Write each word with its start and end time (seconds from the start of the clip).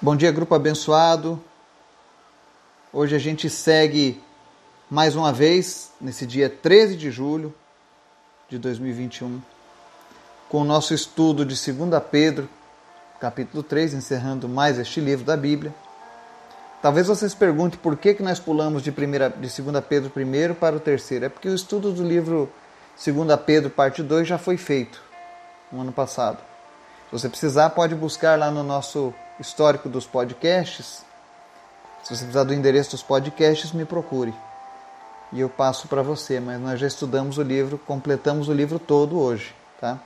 Bom 0.00 0.14
dia, 0.14 0.30
grupo 0.30 0.54
abençoado. 0.54 1.42
Hoje 2.92 3.16
a 3.16 3.18
gente 3.18 3.50
segue 3.50 4.22
mais 4.88 5.16
uma 5.16 5.32
vez, 5.32 5.90
nesse 6.00 6.24
dia 6.24 6.48
13 6.48 6.94
de 6.94 7.10
julho 7.10 7.52
de 8.48 8.58
2021, 8.58 9.42
com 10.48 10.60
o 10.60 10.64
nosso 10.64 10.94
estudo 10.94 11.44
de 11.44 11.72
2 11.72 12.00
Pedro, 12.12 12.48
capítulo 13.18 13.60
3, 13.60 13.94
encerrando 13.94 14.48
mais 14.48 14.78
este 14.78 15.00
livro 15.00 15.24
da 15.24 15.36
Bíblia. 15.36 15.74
Talvez 16.80 17.08
vocês 17.08 17.34
perguntem 17.34 17.80
por 17.80 17.96
que, 17.96 18.14
que 18.14 18.22
nós 18.22 18.38
pulamos 18.38 18.84
de, 18.84 18.92
primeira, 18.92 19.28
de 19.28 19.62
2 19.62 19.84
Pedro 19.84 20.10
primeiro 20.10 20.54
para 20.54 20.76
o 20.76 20.80
terceiro. 20.80 21.24
É 21.24 21.28
porque 21.28 21.48
o 21.48 21.54
estudo 21.56 21.90
do 21.90 22.04
livro 22.04 22.48
2 23.04 23.40
Pedro, 23.44 23.68
parte 23.68 24.04
2, 24.04 24.28
já 24.28 24.38
foi 24.38 24.56
feito 24.56 25.02
no 25.72 25.80
ano 25.80 25.90
passado. 25.90 26.38
Se 27.06 27.18
você 27.18 27.28
precisar, 27.28 27.70
pode 27.70 27.96
buscar 27.96 28.38
lá 28.38 28.48
no 28.48 28.62
nosso 28.62 29.12
histórico 29.40 29.88
dos 29.88 30.06
podcasts. 30.06 31.04
Se 32.02 32.14
você 32.14 32.24
precisar 32.24 32.44
do 32.44 32.54
endereço 32.54 32.92
dos 32.92 33.02
podcasts, 33.02 33.72
me 33.72 33.84
procure. 33.84 34.34
E 35.32 35.40
eu 35.40 35.48
passo 35.48 35.88
para 35.88 36.02
você, 36.02 36.40
mas 36.40 36.60
nós 36.60 36.80
já 36.80 36.86
estudamos 36.86 37.38
o 37.38 37.42
livro, 37.42 37.78
completamos 37.78 38.48
o 38.48 38.52
livro 38.52 38.78
todo 38.78 39.18
hoje, 39.20 39.54
tá? 39.80 39.98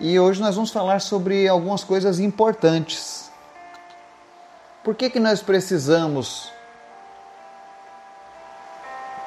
E 0.00 0.18
hoje 0.18 0.40
nós 0.40 0.56
vamos 0.56 0.72
falar 0.72 1.00
sobre 1.00 1.46
algumas 1.46 1.84
coisas 1.84 2.18
importantes. 2.18 3.30
Por 4.82 4.96
que, 4.96 5.08
que 5.08 5.20
nós 5.20 5.40
precisamos 5.40 6.50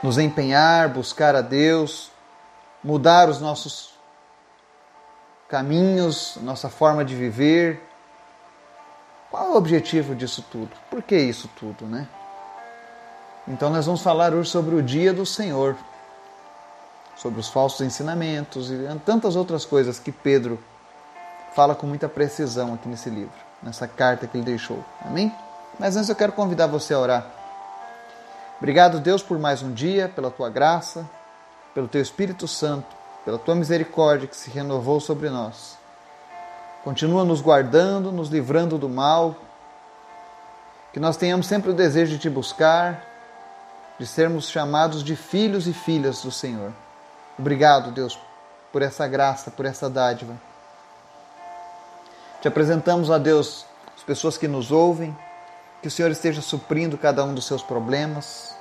nos 0.03 0.17
empenhar, 0.17 0.89
buscar 0.89 1.35
a 1.35 1.41
Deus, 1.41 2.11
mudar 2.83 3.29
os 3.29 3.39
nossos 3.39 3.91
caminhos, 5.47 6.37
nossa 6.41 6.69
forma 6.69 7.05
de 7.05 7.15
viver, 7.15 7.81
qual 9.35 9.49
é 9.49 9.51
o 9.51 9.57
objetivo 9.57 10.15
disso 10.15 10.41
tudo? 10.49 10.69
Por 10.89 11.03
que 11.03 11.17
isso 11.17 11.49
tudo, 11.59 11.85
né? 11.85 12.07
Então 13.45 13.69
nós 13.69 13.85
vamos 13.85 14.01
falar 14.01 14.33
hoje 14.33 14.49
sobre 14.49 14.73
o 14.75 14.81
dia 14.81 15.13
do 15.13 15.25
Senhor, 15.25 15.75
sobre 17.17 17.41
os 17.41 17.49
falsos 17.49 17.81
ensinamentos 17.85 18.71
e 18.71 18.77
tantas 19.05 19.35
outras 19.35 19.65
coisas 19.65 19.99
que 19.99 20.09
Pedro 20.09 20.57
fala 21.53 21.75
com 21.75 21.85
muita 21.85 22.07
precisão 22.07 22.75
aqui 22.75 22.87
nesse 22.87 23.09
livro, 23.09 23.35
nessa 23.61 23.89
carta 23.89 24.25
que 24.25 24.37
ele 24.37 24.45
deixou. 24.45 24.81
Amém? 25.01 25.35
Mas 25.77 25.97
antes 25.97 26.07
eu 26.07 26.15
quero 26.15 26.31
convidar 26.31 26.67
você 26.67 26.93
a 26.93 26.99
orar. 26.99 27.25
Obrigado, 28.57 29.01
Deus, 29.01 29.21
por 29.21 29.37
mais 29.37 29.61
um 29.61 29.73
dia, 29.73 30.07
pela 30.07 30.31
tua 30.31 30.49
graça, 30.49 31.05
pelo 31.73 31.89
teu 31.89 32.01
Espírito 32.01 32.47
Santo, 32.47 32.87
pela 33.25 33.37
tua 33.37 33.53
misericórdia 33.53 34.29
que 34.29 34.37
se 34.37 34.49
renovou 34.49 35.01
sobre 35.01 35.29
nós. 35.29 35.77
Continua 36.85 37.25
nos 37.25 37.41
guardando, 37.41 38.11
nos 38.11 38.29
livrando 38.29 38.77
do 38.77 38.87
mal. 38.87 39.35
Que 40.93 40.99
nós 40.99 41.17
tenhamos 41.17 41.47
sempre 41.47 41.71
o 41.71 41.73
desejo 41.73 42.11
de 42.11 42.19
te 42.19 42.29
buscar, 42.29 43.03
de 43.97 44.05
sermos 44.05 44.47
chamados 44.47 45.03
de 45.03 45.15
filhos 45.15 45.65
e 45.67 45.73
filhas 45.73 46.21
do 46.21 46.31
Senhor. 46.31 46.71
Obrigado, 47.39 47.89
Deus, 47.89 48.19
por 48.71 48.83
essa 48.83 49.07
graça, 49.07 49.49
por 49.49 49.65
essa 49.65 49.89
dádiva. 49.89 50.35
Te 52.39 52.47
apresentamos 52.47 53.09
a 53.09 53.17
Deus 53.17 53.65
as 53.97 54.03
pessoas 54.03 54.37
que 54.37 54.47
nos 54.47 54.71
ouvem, 54.71 55.17
que 55.81 55.87
o 55.87 55.91
Senhor 55.91 56.11
esteja 56.11 56.39
suprindo 56.39 56.99
cada 56.99 57.23
um 57.23 57.33
dos 57.33 57.47
seus 57.47 57.63
problemas, 57.63 58.55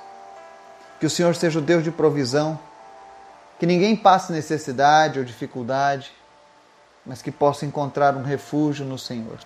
que 0.99 1.05
o 1.05 1.11
Senhor 1.11 1.35
seja 1.35 1.59
o 1.59 1.61
Deus 1.61 1.83
de 1.83 1.91
provisão, 1.91 2.57
que 3.59 3.67
ninguém 3.67 3.95
passe 3.95 4.31
necessidade 4.31 5.19
ou 5.19 5.25
dificuldade 5.25 6.11
mas 7.05 7.21
que 7.21 7.31
possa 7.31 7.65
encontrar 7.65 8.15
um 8.15 8.23
refúgio 8.23 8.85
no 8.85 8.97
Senhor. 8.97 9.37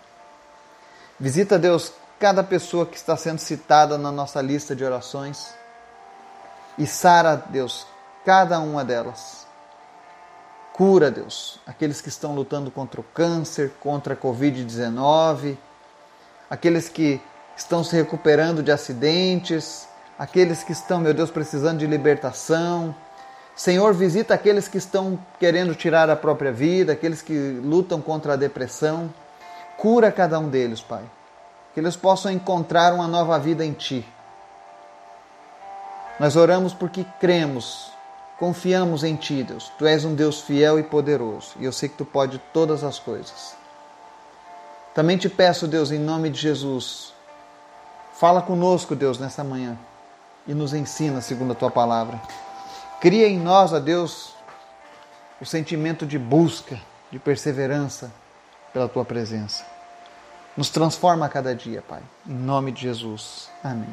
Visita, 1.20 1.60
Deus, 1.60 1.92
cada 2.20 2.44
pessoa 2.44 2.86
que 2.86 2.96
está 2.96 3.18
sendo 3.18 3.40
citada 3.40 3.98
na 3.98 4.12
nossa 4.12 4.42
lista 4.42 4.76
de 4.76 4.84
orações 4.84 5.54
e 6.78 6.88
sara, 6.88 7.36
Deus, 7.36 7.86
cada 8.26 8.60
uma 8.60 8.86
delas. 8.86 9.46
Cura, 10.74 11.12
Deus, 11.12 11.60
aqueles 11.68 12.00
que 12.00 12.08
estão 12.08 12.34
lutando 12.34 12.72
contra 12.72 13.02
o 13.02 13.04
câncer, 13.04 13.74
contra 13.82 14.14
a 14.14 14.18
Covid-19, 14.18 15.58
aqueles 16.50 16.88
que 16.88 17.22
estão 17.58 17.84
se 17.84 17.94
recuperando 17.98 18.64
de 18.64 18.72
acidentes, 18.72 19.86
aqueles 20.18 20.64
que 20.64 20.72
estão, 20.72 21.02
meu 21.02 21.14
Deus, 21.14 21.30
precisando 21.30 21.80
de 21.80 21.86
libertação 21.86 22.96
Senhor, 23.60 23.94
visita 23.94 24.34
aqueles 24.34 24.70
que 24.70 24.78
estão 24.78 25.20
querendo 25.38 25.76
tirar 25.76 26.10
a 26.10 26.16
própria 26.16 26.50
vida, 26.50 26.94
aqueles 26.94 27.22
que 27.22 27.60
lutam 27.62 28.00
contra 28.00 28.32
a 28.32 28.36
depressão. 28.38 29.14
Cura 29.76 30.14
cada 30.14 30.40
um 30.40 30.48
deles, 30.48 30.80
Pai. 30.80 31.04
Que 31.74 31.82
eles 31.82 31.98
possam 31.98 32.32
encontrar 32.32 32.94
uma 32.94 33.06
nova 33.06 33.38
vida 33.38 33.66
em 33.66 33.74
Ti. 33.74 34.08
Nós 36.22 36.38
oramos 36.38 36.74
porque 36.74 37.06
cremos, 37.20 37.92
confiamos 38.40 39.04
em 39.04 39.18
Ti, 39.18 39.44
Deus. 39.44 39.70
Tu 39.78 39.86
és 39.86 40.06
um 40.06 40.16
Deus 40.16 40.40
fiel 40.40 40.80
e 40.80 40.84
poderoso 40.84 41.50
e 41.60 41.66
eu 41.66 41.74
sei 41.74 41.90
que 41.90 41.98
Tu 41.98 42.06
pode 42.06 42.38
todas 42.54 42.82
as 42.82 42.98
coisas. 42.98 43.56
Também 44.96 45.18
te 45.18 45.28
peço, 45.28 45.68
Deus, 45.68 45.92
em 45.92 46.00
nome 46.00 46.30
de 46.30 46.40
Jesus, 46.40 47.14
fala 48.14 48.42
conosco, 48.42 48.96
Deus, 48.96 49.20
nessa 49.20 49.44
manhã 49.44 49.78
e 50.48 50.54
nos 50.54 50.74
ensina 50.74 51.20
segundo 51.20 51.52
a 51.52 51.56
Tua 51.56 51.70
palavra. 51.70 52.22
Cria 53.00 53.30
em 53.30 53.40
nós, 53.40 53.72
ó 53.72 53.80
Deus, 53.80 54.34
o 55.40 55.46
sentimento 55.46 56.06
de 56.06 56.20
busca, 56.20 56.78
de 57.10 57.18
perseverança 57.18 58.12
pela 58.74 58.90
tua 58.90 59.06
presença. 59.06 59.66
Nos 60.58 60.70
transforma 60.70 61.26
a 61.26 61.30
cada 61.30 61.56
dia, 61.56 61.82
Pai. 61.82 62.02
Em 62.28 62.34
nome 62.34 62.74
de 62.74 62.82
Jesus. 62.82 63.50
Amém. 63.64 63.88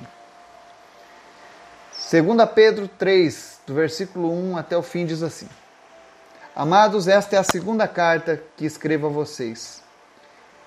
2 2.11 2.51
Pedro 2.53 2.89
3, 2.89 3.61
do 3.65 3.75
versículo 3.75 4.33
1 4.33 4.57
até 4.57 4.77
o 4.77 4.83
fim, 4.83 5.07
diz 5.07 5.23
assim: 5.23 5.49
Amados, 6.55 7.07
esta 7.07 7.37
é 7.37 7.39
a 7.39 7.45
segunda 7.45 7.87
carta 7.87 8.43
que 8.57 8.67
escrevo 8.67 9.07
a 9.07 9.11
vocês. 9.11 9.85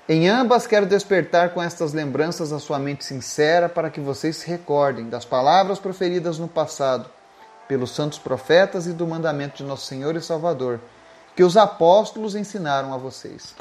Em 0.08 0.30
ambas 0.30 0.66
quero 0.66 0.86
despertar 0.86 1.50
com 1.50 1.62
estas 1.62 1.92
lembranças 1.92 2.54
a 2.54 2.60
sua 2.60 2.80
mente 2.80 3.04
sincera 3.04 3.68
para 3.68 3.90
que 3.90 4.00
vocês 4.00 4.38
se 4.38 4.48
recordem 4.48 5.10
das 5.10 5.26
palavras 5.26 5.78
proferidas 5.78 6.40
no 6.40 6.48
passado 6.48 7.19
pelos 7.70 7.92
santos 7.92 8.18
profetas 8.18 8.88
e 8.88 8.94
do 8.94 9.06
mandamento 9.06 9.58
de 9.58 9.64
nosso 9.64 9.86
Senhor 9.86 10.16
e 10.16 10.22
Salvador, 10.22 10.80
que 11.36 11.44
os 11.44 11.56
apóstolos 11.56 12.34
ensinaram 12.34 12.92
a 12.92 12.98
vocês. 12.98 13.54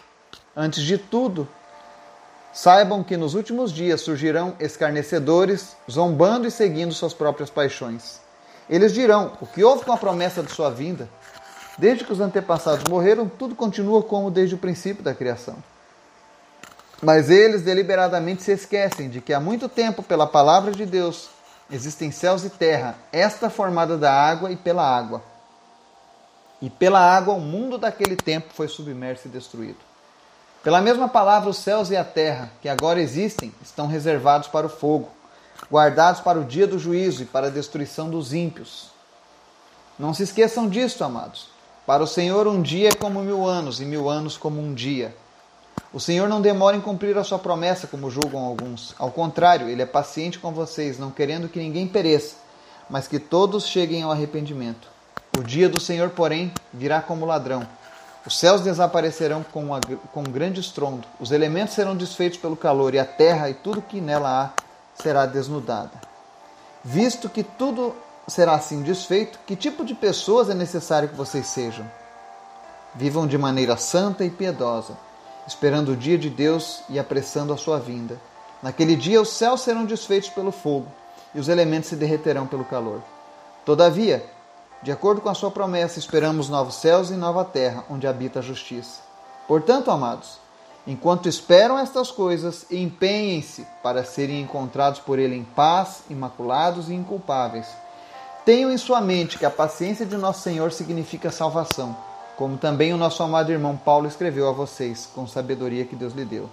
Antes 0.56 0.82
de 0.82 0.96
tudo, 0.96 1.46
saibam 2.50 3.04
que 3.04 3.19
nos 3.19 3.34
últimos 3.34 3.70
dias 3.70 4.00
surgirão 4.00 4.56
escarnecedores, 4.58 5.76
zombando 5.88 6.48
e 6.48 6.50
seguindo 6.50 6.94
suas 6.94 7.12
próprias 7.12 7.50
paixões. 7.50 8.19
Eles 8.69 8.94
dirão: 8.94 9.36
O 9.42 9.46
que 9.46 9.62
houve 9.62 9.84
com 9.84 9.92
a 9.92 9.98
promessa 9.98 10.42
de 10.42 10.50
sua 10.50 10.70
vinda? 10.70 11.06
Desde 11.76 12.02
que 12.02 12.12
os 12.12 12.19
antepassados 12.19 12.84
morreram, 12.88 13.28
tudo 13.28 13.54
continua 13.54 14.02
como 14.02 14.30
desde 14.30 14.54
o 14.54 14.58
princípio 14.58 15.04
da 15.04 15.14
criação. 15.14 15.56
Mas 17.02 17.28
eles 17.28 17.60
deliberadamente 17.60 18.42
se 18.42 18.52
esquecem 18.52 19.10
de 19.10 19.20
que 19.20 19.34
há 19.34 19.38
muito 19.38 19.69
tempo, 19.69 20.02
pela 20.02 20.26
palavra 20.26 20.72
de 20.72 20.86
Deus, 20.86 21.28
Existem 21.71 22.11
céus 22.11 22.45
e 22.45 22.51
terra, 22.51 22.97
esta 23.12 23.51
formada 23.51 23.99
da 23.99 24.12
água 24.12 24.51
e 24.51 24.56
pela 24.56 24.83
água. 24.83 25.23
E 26.62 26.71
pela 26.71 26.99
água 26.99 27.34
o 27.34 27.41
mundo 27.41 27.77
daquele 27.77 28.17
tempo 28.17 28.49
foi 28.55 28.69
submerso 28.69 29.29
e 29.29 29.31
destruído. 29.31 29.79
Pela 30.62 30.81
mesma 30.81 31.09
palavra, 31.09 31.51
os 31.51 31.59
céus 31.59 31.91
e 31.91 31.97
a 31.97 32.05
terra, 32.05 32.51
que 32.61 32.69
agora 32.69 33.01
existem, 33.01 33.53
estão 33.62 33.87
reservados 33.87 34.49
para 34.49 34.67
o 34.67 34.71
fogo, 34.71 35.09
guardados 35.71 36.21
para 36.21 36.39
o 36.39 36.45
dia 36.45 36.67
do 36.67 36.79
juízo 36.79 37.23
e 37.23 37.27
para 37.27 37.47
a 37.47 37.51
destruição 37.51 38.11
dos 38.11 38.33
ímpios. 38.33 38.91
Não 39.99 40.15
se 40.15 40.23
esqueçam 40.23 40.69
disto, 40.69 41.05
amados. 41.05 41.49
Para 41.87 42.03
o 42.03 42.06
Senhor, 42.06 42.47
um 42.47 42.61
dia 42.61 42.91
é 42.91 42.95
como 42.95 43.21
mil 43.21 43.47
anos, 43.47 43.81
e 43.81 43.85
mil 43.85 44.09
anos 44.09 44.37
como 44.37 44.61
um 44.61 44.75
dia. 44.75 45.15
O 45.98 46.00
Senhor 46.00 46.28
não 46.28 46.41
demora 46.41 46.76
em 46.76 46.81
cumprir 46.81 47.19
a 47.19 47.25
sua 47.25 47.41
promessa, 47.41 47.88
como 47.88 48.08
julgam 48.08 48.38
alguns. 48.38 48.94
Ao 49.00 49.11
contrário, 49.11 49.69
ele 49.69 49.82
é 49.82 49.84
paciente 49.84 50.38
com 50.38 50.52
vocês, 50.52 50.96
não 50.96 51.11
querendo 51.11 51.49
que 51.49 51.58
ninguém 51.58 51.88
pereça, 51.88 52.37
mas 52.88 53.08
que 53.08 53.19
todos 53.19 53.67
cheguem 53.67 54.05
ao 54.05 54.12
arrependimento. 54.12 54.87
O 55.37 55.43
dia 55.43 55.69
do 55.69 55.81
Senhor, 55.81 56.11
porém, 56.11 56.52
virá 56.73 57.02
como 57.02 57.26
ladrão. 57.26 57.67
Os 58.25 58.38
céus 58.38 58.61
desaparecerão 58.61 59.43
com, 59.43 59.64
uma, 59.64 59.81
com 60.12 60.20
um 60.20 60.31
grande 60.31 60.61
estrondo, 60.61 61.05
os 61.19 61.32
elementos 61.32 61.75
serão 61.75 61.96
desfeitos 61.96 62.38
pelo 62.38 62.56
calor, 62.56 62.94
e 62.94 63.00
a 63.00 63.05
terra 63.05 63.50
e 63.50 63.55
tudo 63.55 63.82
que 63.82 64.00
nela 64.00 64.44
há 64.44 64.50
será 65.02 65.26
desnudada. 65.26 66.00
Visto 66.84 67.28
que 67.28 67.43
tudo 67.43 67.93
será 68.28 68.55
assim 68.55 68.82
desfeito, 68.82 69.40
que 69.44 69.56
tipo 69.56 69.84
de 69.84 69.96
pessoas 69.96 70.49
é 70.49 70.55
necessário 70.55 71.08
que 71.08 71.17
vocês 71.17 71.49
sejam? 71.49 71.90
Vivam 72.94 73.26
de 73.26 73.37
maneira 73.37 73.76
santa 73.76 74.25
e 74.25 74.31
piedosa 74.31 75.07
esperando 75.49 75.93
o 75.93 75.97
dia 75.97 76.17
de 76.17 76.31
Deus 76.31 76.83
e 76.89 76.99
apressando 76.99 77.53
a 77.53 77.56
sua 77.56 77.81
vinda. 77.81 78.21
Naquele 78.62 78.95
dia 78.95 79.21
os 79.21 79.31
céus 79.31 79.62
serão 79.62 79.85
desfeitos 79.85 80.29
pelo 80.29 80.53
fogo 80.53 80.87
e 81.35 81.41
os 81.41 81.49
elementos 81.49 81.89
se 81.89 81.97
derreterão 81.97 82.47
pelo 82.47 82.65
calor. 82.65 83.03
Todavia, 83.65 84.25
de 84.83 84.93
acordo 84.93 85.21
com 85.21 85.29
a 85.29 85.35
sua 85.35 85.50
promessa, 85.50 85.99
esperamos 85.99 86.49
novos 86.49 86.77
céus 86.77 87.11
e 87.11 87.15
nova 87.15 87.45
terra, 87.45 87.85
onde 87.91 88.06
habita 88.06 88.39
a 88.39 88.43
justiça. 88.43 89.00
Portanto, 89.47 89.91
amados, 89.91 90.39
Enquanto 90.89 91.29
esperam 91.29 91.79
estas 91.79 92.11
coisas, 92.11 92.65
empenhem-se 92.71 93.67
para 93.83 94.03
serem 94.03 94.41
encontrados 94.41 95.00
por 95.00 95.19
Ele 95.19 95.37
em 95.37 95.45
paz, 95.45 96.03
imaculados 96.09 96.89
e 96.89 96.95
inculpáveis. 96.95 97.67
Tenham 98.43 98.73
em 98.73 98.79
sua 98.79 98.99
mente 98.99 99.39
que 99.39 99.45
a 99.45 99.50
paciência 99.50 100.06
de 100.06 100.17
nosso 100.17 100.41
Senhor 100.41 100.73
significa 100.73 101.31
salvação, 101.31 101.95
como 102.38 102.56
também 102.56 102.94
o 102.94 102.96
nosso 102.96 103.23
amado 103.23 103.52
irmão 103.52 103.76
Paulo 103.76 104.06
escreveu 104.06 104.49
a 104.49 104.52
vocês, 104.52 105.11
com 105.14 105.26
sabedoria 105.26 105.85
que 105.85 105.96
Deus 105.96 106.14
lhe 106.14 106.25
deu. 106.25 106.49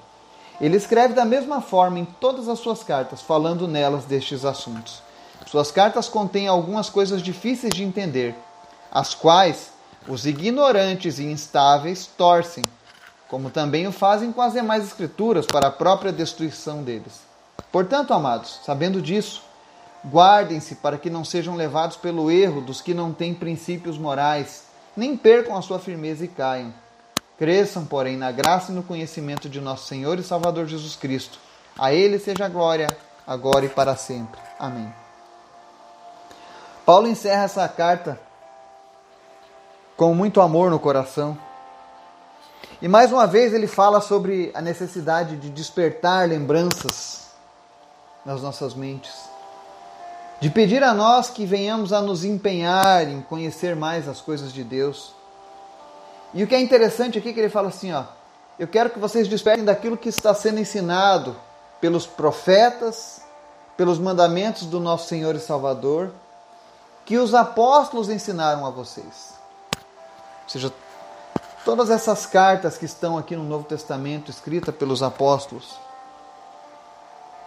Ele 0.60 0.76
escreve 0.76 1.14
da 1.14 1.24
mesma 1.24 1.62
forma 1.62 2.00
em 2.00 2.06
todas 2.06 2.50
as 2.50 2.60
suas 2.60 2.84
cartas, 2.84 3.22
falando 3.22 3.68
nelas 3.68 4.04
destes 4.04 4.44
assuntos. 4.44 5.02
Suas 5.46 5.72
cartas 5.72 6.10
contêm 6.10 6.48
algumas 6.48 6.90
coisas 6.90 7.22
difíceis 7.22 7.74
de 7.74 7.84
entender, 7.84 8.36
as 8.92 9.14
quais 9.14 9.70
os 10.08 10.26
ignorantes 10.26 11.20
e 11.20 11.26
instáveis 11.26 12.08
torcem 12.18 12.66
como 13.28 13.50
também 13.50 13.88
o 13.88 13.92
fazem 13.92 14.32
com 14.32 14.42
as 14.42 14.54
demais 14.54 14.84
escrituras 14.84 15.46
para 15.46 15.68
a 15.68 15.72
própria 15.72 16.12
destruição 16.12 16.84
deles. 16.84 17.22
Portanto, 17.72 18.14
amados, 18.14 18.60
sabendo 18.64 19.02
disso, 19.02 19.44
guardem-se 20.08 20.76
para 20.76 20.98
que 20.98 21.10
não 21.10 21.26
sejam 21.26 21.56
levados 21.56 21.98
pelo 21.98 22.30
erro 22.30 22.62
dos 22.62 22.82
que 22.82 22.94
não 22.94 23.12
têm 23.12 23.34
princípios 23.34 23.98
morais, 23.98 24.64
nem 24.96 25.16
percam 25.16 25.56
a 25.56 25.62
sua 25.62 25.80
firmeza 25.80 26.26
e 26.26 26.28
caiam. 26.28 26.74
Cresçam, 27.38 27.86
porém, 27.86 28.16
na 28.16 28.32
graça 28.32 28.72
e 28.72 28.76
no 28.76 28.84
conhecimento 28.84 29.50
de 29.50 29.60
nosso 29.60 29.88
Senhor 29.88 30.18
e 30.20 30.24
Salvador 30.24 30.68
Jesus 30.68 30.96
Cristo. 30.96 31.38
A 31.78 31.94
Ele 31.94 32.18
seja 32.18 32.46
a 32.46 32.50
glória, 32.50 32.88
agora 33.28 33.66
e 33.66 33.70
para 33.70 33.96
sempre. 33.96 34.40
Amém. 34.58 34.94
Paulo 36.86 37.08
encerra 37.08 37.44
essa 37.44 37.68
carta 37.68 38.20
com 39.98 40.14
muito 40.14 40.40
amor 40.40 40.70
no 40.70 40.80
coração 40.80 41.38
e 42.82 42.88
mais 42.88 43.12
uma 43.12 43.26
vez 43.26 43.54
ele 43.54 43.68
fala 43.68 44.02
sobre 44.02 44.52
a 44.54 44.62
necessidade 44.62 45.38
de 45.38 45.50
despertar 45.50 46.28
lembranças 46.28 47.28
nas 48.26 48.42
nossas 48.42 48.74
mentes, 48.74 49.14
de 50.46 50.52
pedir 50.52 50.84
a 50.84 50.94
nós 50.94 51.28
que 51.28 51.44
venhamos 51.44 51.92
a 51.92 52.00
nos 52.00 52.24
empenhar 52.24 53.10
em 53.10 53.20
conhecer 53.20 53.76
mais 53.76 54.08
as 54.08 54.22
coisas 54.22 54.54
de 54.54 54.64
Deus. 54.64 55.12
E 56.36 56.44
o 56.44 56.48
que 56.48 56.54
é 56.54 56.62
interessante 56.62 57.18
aqui 57.18 57.30
é 57.30 57.34
que 57.34 57.40
ele 57.40 57.50
fala 57.50 57.70
assim, 57.70 57.92
ó, 57.92 58.04
eu 58.60 58.68
quero 58.68 58.92
que 58.92 59.00
vocês 59.00 59.28
despertem 59.28 59.66
daquilo 59.66 59.98
que 59.98 60.08
está 60.08 60.36
sendo 60.36 60.60
ensinado 60.60 61.36
pelos 61.82 62.06
profetas, 62.06 63.24
pelos 63.76 63.98
mandamentos 63.98 64.68
do 64.68 64.80
nosso 64.80 65.08
Senhor 65.08 65.34
e 65.34 65.40
Salvador, 65.40 66.14
que 67.08 67.18
os 67.18 67.34
apóstolos 67.34 68.08
ensinaram 68.08 68.68
a 68.68 68.70
vocês. 68.70 69.34
Ou 70.44 70.50
seja, 70.50 70.72
Todas 71.66 71.90
essas 71.90 72.28
cartas 72.28 72.78
que 72.78 72.86
estão 72.86 73.18
aqui 73.18 73.36
no 73.36 73.44
Novo 73.44 73.64
Testamento, 73.64 74.30
escritas 74.30 74.74
pelos 74.76 75.02
apóstolos, 75.02 75.80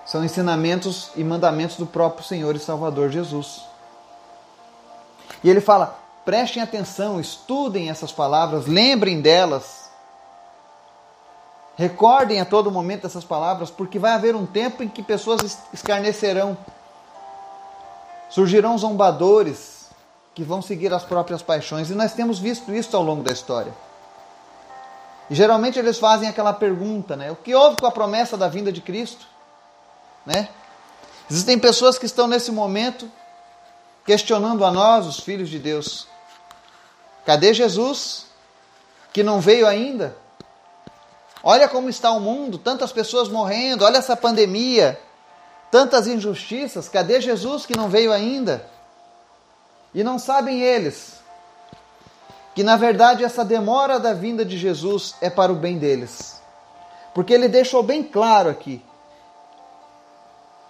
são 0.08 0.24
ensinamentos 0.24 1.10
e 1.16 1.22
mandamentos 1.22 1.76
do 1.76 1.84
próprio 1.84 2.24
Senhor 2.24 2.56
e 2.56 2.58
Salvador 2.58 3.10
Jesus. 3.10 3.60
E 5.44 5.50
ele 5.50 5.60
fala: 5.60 5.98
prestem 6.24 6.62
atenção, 6.62 7.20
estudem 7.20 7.90
essas 7.90 8.10
palavras, 8.10 8.66
lembrem 8.66 9.20
delas, 9.20 9.90
recordem 11.76 12.40
a 12.40 12.46
todo 12.46 12.70
momento 12.70 13.06
essas 13.06 13.22
palavras, 13.22 13.70
porque 13.70 13.98
vai 13.98 14.12
haver 14.12 14.34
um 14.34 14.46
tempo 14.46 14.82
em 14.82 14.88
que 14.88 15.02
pessoas 15.02 15.58
escarnecerão, 15.74 16.56
surgirão 18.30 18.78
zombadores 18.78 19.90
que 20.34 20.42
vão 20.42 20.62
seguir 20.62 20.90
as 20.94 21.04
próprias 21.04 21.42
paixões, 21.42 21.90
e 21.90 21.94
nós 21.94 22.14
temos 22.14 22.38
visto 22.38 22.72
isso 22.72 22.96
ao 22.96 23.02
longo 23.02 23.22
da 23.22 23.32
história. 23.32 23.74
E 25.28 25.34
geralmente 25.34 25.78
eles 25.78 25.98
fazem 25.98 26.30
aquela 26.30 26.54
pergunta, 26.54 27.14
né? 27.14 27.30
O 27.30 27.36
que 27.36 27.54
houve 27.54 27.76
com 27.76 27.86
a 27.86 27.90
promessa 27.90 28.38
da 28.38 28.48
vinda 28.48 28.72
de 28.72 28.80
Cristo? 28.80 29.36
Né? 30.28 30.46
Existem 31.30 31.58
pessoas 31.58 31.96
que 31.96 32.04
estão 32.04 32.26
nesse 32.26 32.52
momento 32.52 33.10
questionando 34.04 34.62
a 34.62 34.70
nós, 34.70 35.06
os 35.06 35.20
filhos 35.20 35.48
de 35.48 35.58
Deus. 35.58 36.06
Cadê 37.24 37.54
Jesus? 37.54 38.26
Que 39.10 39.22
não 39.22 39.40
veio 39.40 39.66
ainda? 39.66 40.14
Olha 41.42 41.66
como 41.66 41.88
está 41.88 42.10
o 42.10 42.20
mundo, 42.20 42.58
tantas 42.58 42.92
pessoas 42.92 43.30
morrendo, 43.30 43.86
olha 43.86 43.96
essa 43.96 44.14
pandemia, 44.14 45.00
tantas 45.70 46.06
injustiças. 46.06 46.90
Cadê 46.90 47.22
Jesus 47.22 47.64
que 47.64 47.74
não 47.74 47.88
veio 47.88 48.12
ainda? 48.12 48.68
E 49.94 50.04
não 50.04 50.18
sabem 50.18 50.60
eles 50.60 51.22
que 52.54 52.62
na 52.62 52.76
verdade 52.76 53.24
essa 53.24 53.44
demora 53.46 53.98
da 53.98 54.12
vinda 54.12 54.44
de 54.44 54.58
Jesus 54.58 55.14
é 55.22 55.30
para 55.30 55.50
o 55.50 55.56
bem 55.56 55.78
deles. 55.78 56.42
Porque 57.14 57.32
ele 57.32 57.48
deixou 57.48 57.82
bem 57.82 58.02
claro 58.02 58.50
aqui 58.50 58.82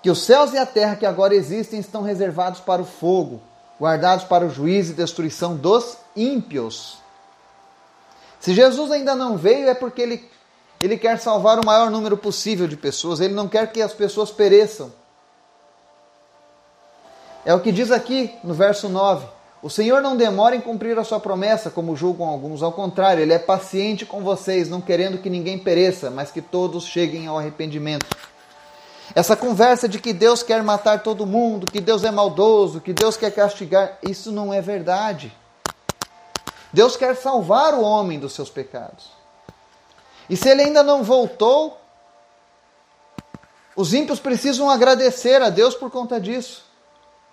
que 0.03 0.11
os 0.11 0.25
céus 0.25 0.53
e 0.53 0.59
a 0.59 0.67
terra 0.67 0.97
que 0.97 1.07
agora 1.07 1.35
existem 1.35 1.81
estão 1.81 2.03
reservados 2.03 2.61
para 2.61 2.83
o 2.83 2.85
fogo, 2.85 3.41
guardados 3.81 4.25
para 4.25 4.47
o 4.47 4.51
juízo 4.51 4.93
e 4.93 4.97
destruição 4.97 5.57
dos 5.57 5.97
ímpios. 6.15 6.99
Se 8.41 8.55
Jesus 8.55 8.91
ainda 8.91 9.15
não 9.15 9.37
veio 9.37 9.69
é 9.69 9.75
porque 9.75 10.01
ele, 10.01 10.31
ele 10.81 10.97
quer 10.97 11.19
salvar 11.19 11.59
o 11.59 11.67
maior 11.67 11.91
número 11.91 12.17
possível 12.17 12.69
de 12.69 12.77
pessoas, 12.77 13.21
ele 13.21 13.35
não 13.35 13.49
quer 13.49 13.73
que 13.73 13.83
as 13.83 13.93
pessoas 13.93 14.31
pereçam. 14.31 14.93
É 17.45 17.55
o 17.55 17.61
que 17.61 17.73
diz 17.73 17.91
aqui 17.91 18.33
no 18.45 18.55
verso 18.55 18.89
9. 18.89 19.27
O 19.61 19.69
Senhor 19.69 20.01
não 20.01 20.17
demora 20.17 20.55
em 20.55 20.61
cumprir 20.61 20.97
a 20.99 21.05
sua 21.05 21.19
promessa, 21.19 21.69
como 21.69 21.97
julgam 21.97 22.29
alguns, 22.29 22.63
ao 22.63 22.71
contrário, 22.71 23.23
ele 23.23 23.33
é 23.33 23.39
paciente 23.41 24.07
com 24.07 24.23
vocês, 24.23 24.69
não 24.69 24.81
querendo 24.81 25.19
que 25.19 25.29
ninguém 25.29 25.59
pereça, 25.59 26.11
mas 26.11 26.31
que 26.31 26.41
todos 26.41 26.85
cheguem 26.85 27.27
ao 27.27 27.37
arrependimento. 27.37 28.07
Essa 29.15 29.37
conversa 29.37 29.89
de 29.89 29.99
que 29.99 30.13
Deus 30.13 30.43
quer 30.43 30.63
matar 30.63 31.03
todo 31.03 31.27
mundo, 31.27 31.71
que 31.71 31.81
Deus 31.81 32.05
é 32.05 32.11
maldoso, 32.11 32.81
que 32.81 32.93
Deus 32.93 33.17
quer 33.17 33.31
castigar, 33.31 33.99
isso 34.03 34.31
não 34.31 34.53
é 34.53 34.61
verdade. 34.61 35.35
Deus 36.73 36.97
quer 36.97 37.17
salvar 37.17 37.75
o 37.75 37.83
homem 37.83 38.19
dos 38.19 38.35
seus 38.35 38.51
pecados. 38.51 39.11
E 40.29 40.37
se 40.37 40.49
ele 40.49 40.63
ainda 40.63 40.83
não 40.83 41.03
voltou, 41.03 41.81
os 43.75 43.95
ímpios 43.95 44.21
precisam 44.21 44.69
agradecer 44.69 45.41
a 45.41 45.49
Deus 45.49 45.75
por 45.75 45.91
conta 45.91 46.21
disso 46.21 46.69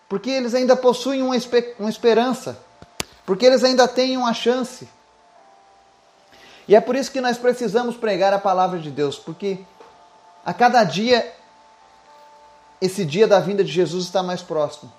porque 0.07 0.29
eles 0.29 0.53
ainda 0.53 0.75
possuem 0.75 1.21
uma, 1.21 1.35
uma 1.79 1.89
esperança, 1.89 2.57
porque 3.25 3.45
eles 3.45 3.63
ainda 3.63 3.87
têm 3.87 4.17
uma 4.17 4.33
chance. 4.33 4.87
E 6.67 6.75
é 6.75 6.81
por 6.81 6.95
isso 6.95 7.11
que 7.11 7.21
nós 7.21 7.37
precisamos 7.37 7.95
pregar 7.95 8.33
a 8.33 8.39
palavra 8.39 8.79
de 8.79 8.91
Deus, 8.91 9.17
porque 9.17 9.59
a 10.45 10.53
cada 10.53 10.83
dia 10.83 11.31
esse 12.81 13.05
dia 13.05 13.27
da 13.27 13.39
vinda 13.39 13.63
de 13.63 13.71
Jesus 13.71 14.05
está 14.05 14.21
mais 14.21 14.41
próximo. 14.41 14.91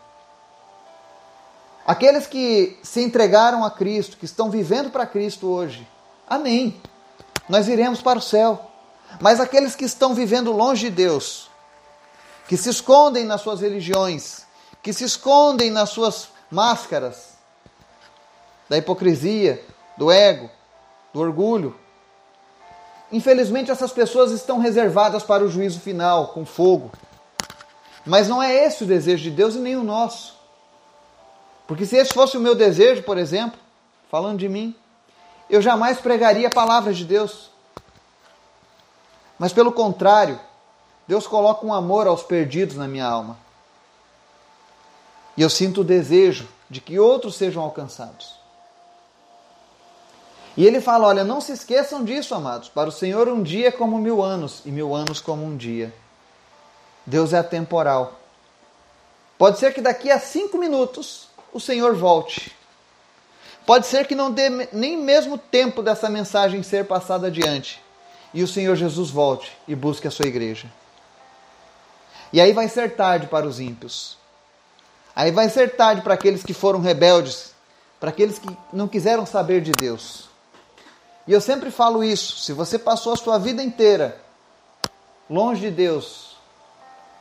Aqueles 1.86 2.26
que 2.26 2.78
se 2.82 3.00
entregaram 3.00 3.64
a 3.64 3.70
Cristo, 3.70 4.16
que 4.16 4.24
estão 4.24 4.50
vivendo 4.50 4.90
para 4.90 5.06
Cristo 5.06 5.46
hoje, 5.46 5.86
amém. 6.28 6.80
Nós 7.48 7.68
iremos 7.68 8.02
para 8.02 8.18
o 8.18 8.22
céu. 8.22 8.70
Mas 9.20 9.40
aqueles 9.40 9.76
que 9.76 9.84
estão 9.84 10.14
vivendo 10.14 10.52
longe 10.52 10.90
de 10.90 10.96
Deus, 10.96 11.48
que 12.48 12.56
se 12.56 12.68
escondem 12.68 13.24
nas 13.24 13.40
suas 13.40 13.60
religiões, 13.60 14.44
que 14.82 14.92
se 14.92 15.04
escondem 15.04 15.70
nas 15.70 15.90
suas 15.90 16.28
máscaras 16.50 17.36
da 18.68 18.76
hipocrisia, 18.76 19.64
do 19.96 20.10
ego, 20.10 20.50
do 21.12 21.20
orgulho. 21.20 21.76
Infelizmente, 23.12 23.70
essas 23.70 23.92
pessoas 23.92 24.32
estão 24.32 24.58
reservadas 24.58 25.22
para 25.22 25.44
o 25.44 25.48
juízo 25.48 25.80
final, 25.80 26.28
com 26.28 26.44
fogo. 26.44 26.90
Mas 28.06 28.28
não 28.28 28.40
é 28.40 28.64
esse 28.64 28.84
o 28.84 28.86
desejo 28.86 29.24
de 29.24 29.30
Deus 29.32 29.56
e 29.56 29.58
nem 29.58 29.76
o 29.76 29.82
nosso. 29.82 30.36
Porque 31.66 31.84
se 31.84 31.96
esse 31.96 32.14
fosse 32.14 32.36
o 32.36 32.40
meu 32.40 32.54
desejo, 32.54 33.02
por 33.02 33.18
exemplo, 33.18 33.58
falando 34.08 34.38
de 34.38 34.48
mim, 34.48 34.74
eu 35.50 35.60
jamais 35.60 35.98
pregaria 35.98 36.46
a 36.46 36.50
palavra 36.50 36.94
de 36.94 37.04
Deus. 37.04 37.50
Mas 39.36 39.52
pelo 39.52 39.72
contrário, 39.72 40.38
Deus 41.08 41.26
coloca 41.26 41.66
um 41.66 41.74
amor 41.74 42.06
aos 42.06 42.22
perdidos 42.22 42.76
na 42.76 42.86
minha 42.86 43.04
alma. 43.04 43.36
E 45.36 45.42
eu 45.42 45.50
sinto 45.50 45.80
o 45.80 45.84
desejo 45.84 46.48
de 46.70 46.80
que 46.80 46.98
outros 47.00 47.34
sejam 47.34 47.62
alcançados. 47.62 48.36
E 50.56 50.64
ele 50.64 50.80
fala: 50.80 51.08
olha, 51.08 51.24
não 51.24 51.40
se 51.40 51.52
esqueçam 51.52 52.04
disso, 52.04 52.34
amados. 52.34 52.68
Para 52.68 52.88
o 52.88 52.92
Senhor, 52.92 53.28
um 53.28 53.42
dia 53.42 53.68
é 53.68 53.72
como 53.72 53.98
mil 53.98 54.22
anos, 54.22 54.62
e 54.64 54.70
mil 54.70 54.94
anos 54.94 55.20
como 55.20 55.44
um 55.44 55.56
dia. 55.56 55.92
Deus 57.06 57.32
é 57.32 57.38
atemporal. 57.38 58.20
Pode 59.38 59.58
ser 59.58 59.72
que 59.72 59.80
daqui 59.80 60.10
a 60.10 60.18
cinco 60.18 60.58
minutos 60.58 61.28
o 61.52 61.60
Senhor 61.60 61.94
volte. 61.94 62.54
Pode 63.64 63.86
ser 63.86 64.06
que 64.06 64.14
não 64.14 64.30
dê 64.30 64.48
nem 64.72 64.96
mesmo 64.96 65.38
tempo 65.38 65.82
dessa 65.82 66.08
mensagem 66.08 66.62
ser 66.62 66.86
passada 66.86 67.28
adiante. 67.28 67.82
E 68.34 68.42
o 68.42 68.48
Senhor 68.48 68.76
Jesus 68.76 69.10
volte 69.10 69.56
e 69.66 69.74
busque 69.74 70.06
a 70.06 70.10
sua 70.10 70.26
igreja. 70.26 70.70
E 72.32 72.40
aí 72.40 72.52
vai 72.52 72.68
ser 72.68 72.96
tarde 72.96 73.26
para 73.26 73.46
os 73.46 73.60
ímpios. 73.60 74.18
Aí 75.14 75.30
vai 75.30 75.48
ser 75.48 75.76
tarde 75.76 76.02
para 76.02 76.14
aqueles 76.14 76.42
que 76.42 76.52
foram 76.52 76.80
rebeldes, 76.80 77.54
para 77.98 78.10
aqueles 78.10 78.38
que 78.38 78.48
não 78.72 78.86
quiseram 78.86 79.24
saber 79.24 79.62
de 79.62 79.72
Deus. 79.72 80.28
E 81.26 81.32
eu 81.32 81.40
sempre 81.40 81.70
falo 81.70 82.04
isso: 82.04 82.38
se 82.38 82.52
você 82.52 82.78
passou 82.78 83.12
a 83.12 83.16
sua 83.16 83.38
vida 83.38 83.62
inteira 83.62 84.20
longe 85.28 85.62
de 85.62 85.70
Deus, 85.70 86.25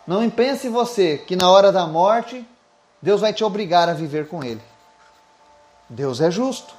não 0.05 0.29
pense 0.29 0.69
você 0.69 1.17
que 1.17 1.35
na 1.35 1.49
hora 1.49 1.71
da 1.71 1.87
morte 1.87 2.47
Deus 3.01 3.21
vai 3.21 3.33
te 3.33 3.43
obrigar 3.43 3.89
a 3.89 3.93
viver 3.93 4.27
com 4.27 4.43
Ele. 4.43 4.61
Deus 5.89 6.21
é 6.21 6.29
justo. 6.31 6.73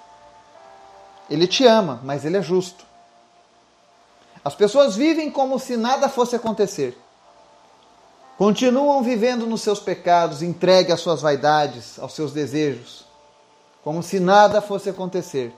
Ele 1.29 1.47
te 1.47 1.67
ama, 1.67 2.01
mas 2.03 2.25
Ele 2.25 2.37
é 2.37 2.43
justo. 2.43 2.85
As 4.45 4.55
pessoas 4.55 4.95
vivem 4.95 5.31
como 5.31 5.59
se 5.59 5.77
nada 5.77 6.09
fosse 6.09 6.37
acontecer. 6.37 6.97
Continuam 8.39 9.03
vivendo 9.03 9.47
nos 9.47 9.63
seus 9.63 9.81
pecados, 9.81 10.43
entregue 10.43 10.93
às 10.93 11.01
suas 11.01 11.23
vaidades, 11.23 11.99
aos 11.99 12.13
seus 12.13 12.33
desejos, 12.33 13.05
como 13.83 14.03
se 14.03 14.21
nada 14.21 14.61
fosse 14.61 14.91
acontecer. 14.91 15.55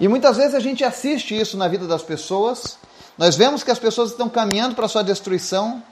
E 0.00 0.08
muitas 0.08 0.36
vezes 0.36 0.54
a 0.54 0.60
gente 0.60 0.82
assiste 0.82 1.38
isso 1.38 1.56
na 1.56 1.68
vida 1.68 1.86
das 1.86 2.02
pessoas, 2.02 2.78
nós 3.18 3.36
vemos 3.36 3.62
que 3.62 3.70
as 3.70 3.78
pessoas 3.78 4.10
estão 4.10 4.28
caminhando 4.28 4.74
para 4.74 4.86
a 4.86 4.88
sua 4.88 5.02
destruição 5.02 5.82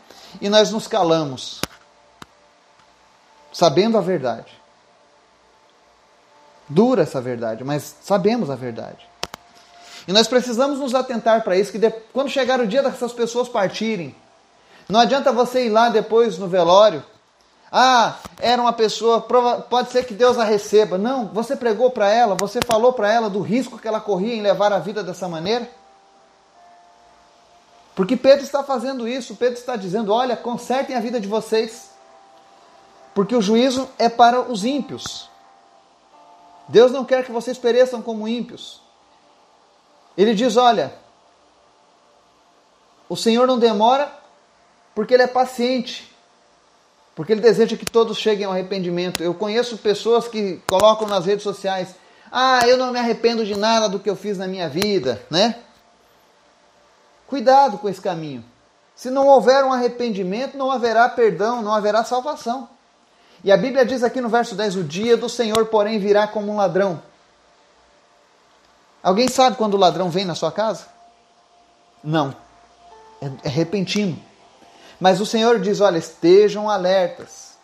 e 0.40 0.48
nós 0.48 0.70
nos 0.70 0.86
calamos, 0.86 1.60
sabendo 3.52 3.96
a 3.96 4.00
verdade. 4.00 4.52
Dura 6.68 7.02
essa 7.02 7.20
verdade, 7.20 7.62
mas 7.64 7.96
sabemos 8.02 8.50
a 8.50 8.56
verdade. 8.56 9.08
E 10.06 10.12
nós 10.12 10.26
precisamos 10.28 10.78
nos 10.78 10.94
atentar 10.94 11.42
para 11.42 11.56
isso, 11.56 11.72
que 11.72 11.78
de, 11.78 11.90
quando 12.12 12.28
chegar 12.28 12.60
o 12.60 12.66
dia 12.66 12.82
dessas 12.82 13.12
pessoas 13.12 13.48
partirem, 13.48 14.14
não 14.88 15.00
adianta 15.00 15.32
você 15.32 15.66
ir 15.66 15.70
lá 15.70 15.88
depois 15.88 16.36
no 16.38 16.46
velório. 16.46 17.02
Ah, 17.72 18.18
era 18.38 18.60
uma 18.60 18.72
pessoa, 18.72 19.20
pode 19.20 19.90
ser 19.90 20.04
que 20.04 20.14
Deus 20.14 20.38
a 20.38 20.44
receba. 20.44 20.98
Não, 20.98 21.26
você 21.28 21.56
pregou 21.56 21.90
para 21.90 22.08
ela, 22.08 22.34
você 22.34 22.60
falou 22.64 22.92
para 22.92 23.10
ela 23.10 23.30
do 23.30 23.40
risco 23.40 23.78
que 23.78 23.88
ela 23.88 24.00
corria 24.00 24.34
em 24.34 24.42
levar 24.42 24.72
a 24.72 24.78
vida 24.78 25.02
dessa 25.02 25.26
maneira. 25.26 25.68
Porque 27.94 28.16
Pedro 28.16 28.44
está 28.44 28.64
fazendo 28.64 29.06
isso, 29.06 29.36
Pedro 29.36 29.58
está 29.58 29.76
dizendo: 29.76 30.12
olha, 30.12 30.36
consertem 30.36 30.96
a 30.96 31.00
vida 31.00 31.20
de 31.20 31.28
vocês, 31.28 31.90
porque 33.14 33.36
o 33.36 33.42
juízo 33.42 33.88
é 33.98 34.08
para 34.08 34.40
os 34.40 34.64
ímpios. 34.64 35.30
Deus 36.68 36.90
não 36.90 37.04
quer 37.04 37.24
que 37.24 37.30
vocês 37.32 37.58
pereçam 37.58 38.02
como 38.02 38.26
ímpios. 38.26 38.80
Ele 40.16 40.34
diz: 40.34 40.56
Olha, 40.56 40.92
o 43.08 43.16
Senhor 43.16 43.46
não 43.46 43.58
demora 43.58 44.12
porque 44.94 45.14
Ele 45.14 45.24
é 45.24 45.28
paciente, 45.28 46.12
porque 47.14 47.32
Ele 47.32 47.40
deseja 47.40 47.76
que 47.76 47.86
todos 47.86 48.18
cheguem 48.18 48.46
ao 48.46 48.52
arrependimento. 48.52 49.22
Eu 49.22 49.34
conheço 49.34 49.78
pessoas 49.78 50.26
que 50.26 50.60
colocam 50.66 51.06
nas 51.06 51.26
redes 51.26 51.42
sociais: 51.42 51.94
Ah, 52.32 52.60
eu 52.66 52.76
não 52.76 52.92
me 52.92 52.98
arrependo 52.98 53.44
de 53.44 53.56
nada 53.56 53.88
do 53.88 54.00
que 54.00 54.08
eu 54.08 54.16
fiz 54.16 54.38
na 54.38 54.48
minha 54.48 54.68
vida, 54.68 55.24
né? 55.30 55.63
Cuidado 57.26 57.78
com 57.78 57.88
esse 57.88 58.00
caminho. 58.00 58.44
Se 58.94 59.10
não 59.10 59.26
houver 59.26 59.64
um 59.64 59.72
arrependimento, 59.72 60.56
não 60.56 60.70
haverá 60.70 61.08
perdão, 61.08 61.62
não 61.62 61.72
haverá 61.72 62.04
salvação. 62.04 62.68
E 63.42 63.50
a 63.50 63.56
Bíblia 63.56 63.84
diz 63.84 64.02
aqui 64.02 64.20
no 64.20 64.28
verso 64.28 64.54
10: 64.54 64.76
O 64.76 64.84
dia 64.84 65.16
do 65.16 65.28
Senhor, 65.28 65.66
porém, 65.66 65.98
virá 65.98 66.26
como 66.26 66.52
um 66.52 66.56
ladrão. 66.56 67.02
Alguém 69.02 69.28
sabe 69.28 69.56
quando 69.56 69.74
o 69.74 69.78
ladrão 69.78 70.08
vem 70.08 70.24
na 70.24 70.34
sua 70.34 70.50
casa? 70.50 70.86
Não. 72.02 72.34
É, 73.20 73.26
é 73.44 73.48
repentino. 73.48 74.18
Mas 74.98 75.20
o 75.20 75.26
Senhor 75.26 75.60
diz: 75.60 75.80
olha, 75.80 75.98
estejam 75.98 76.70
alertas. 76.70 77.54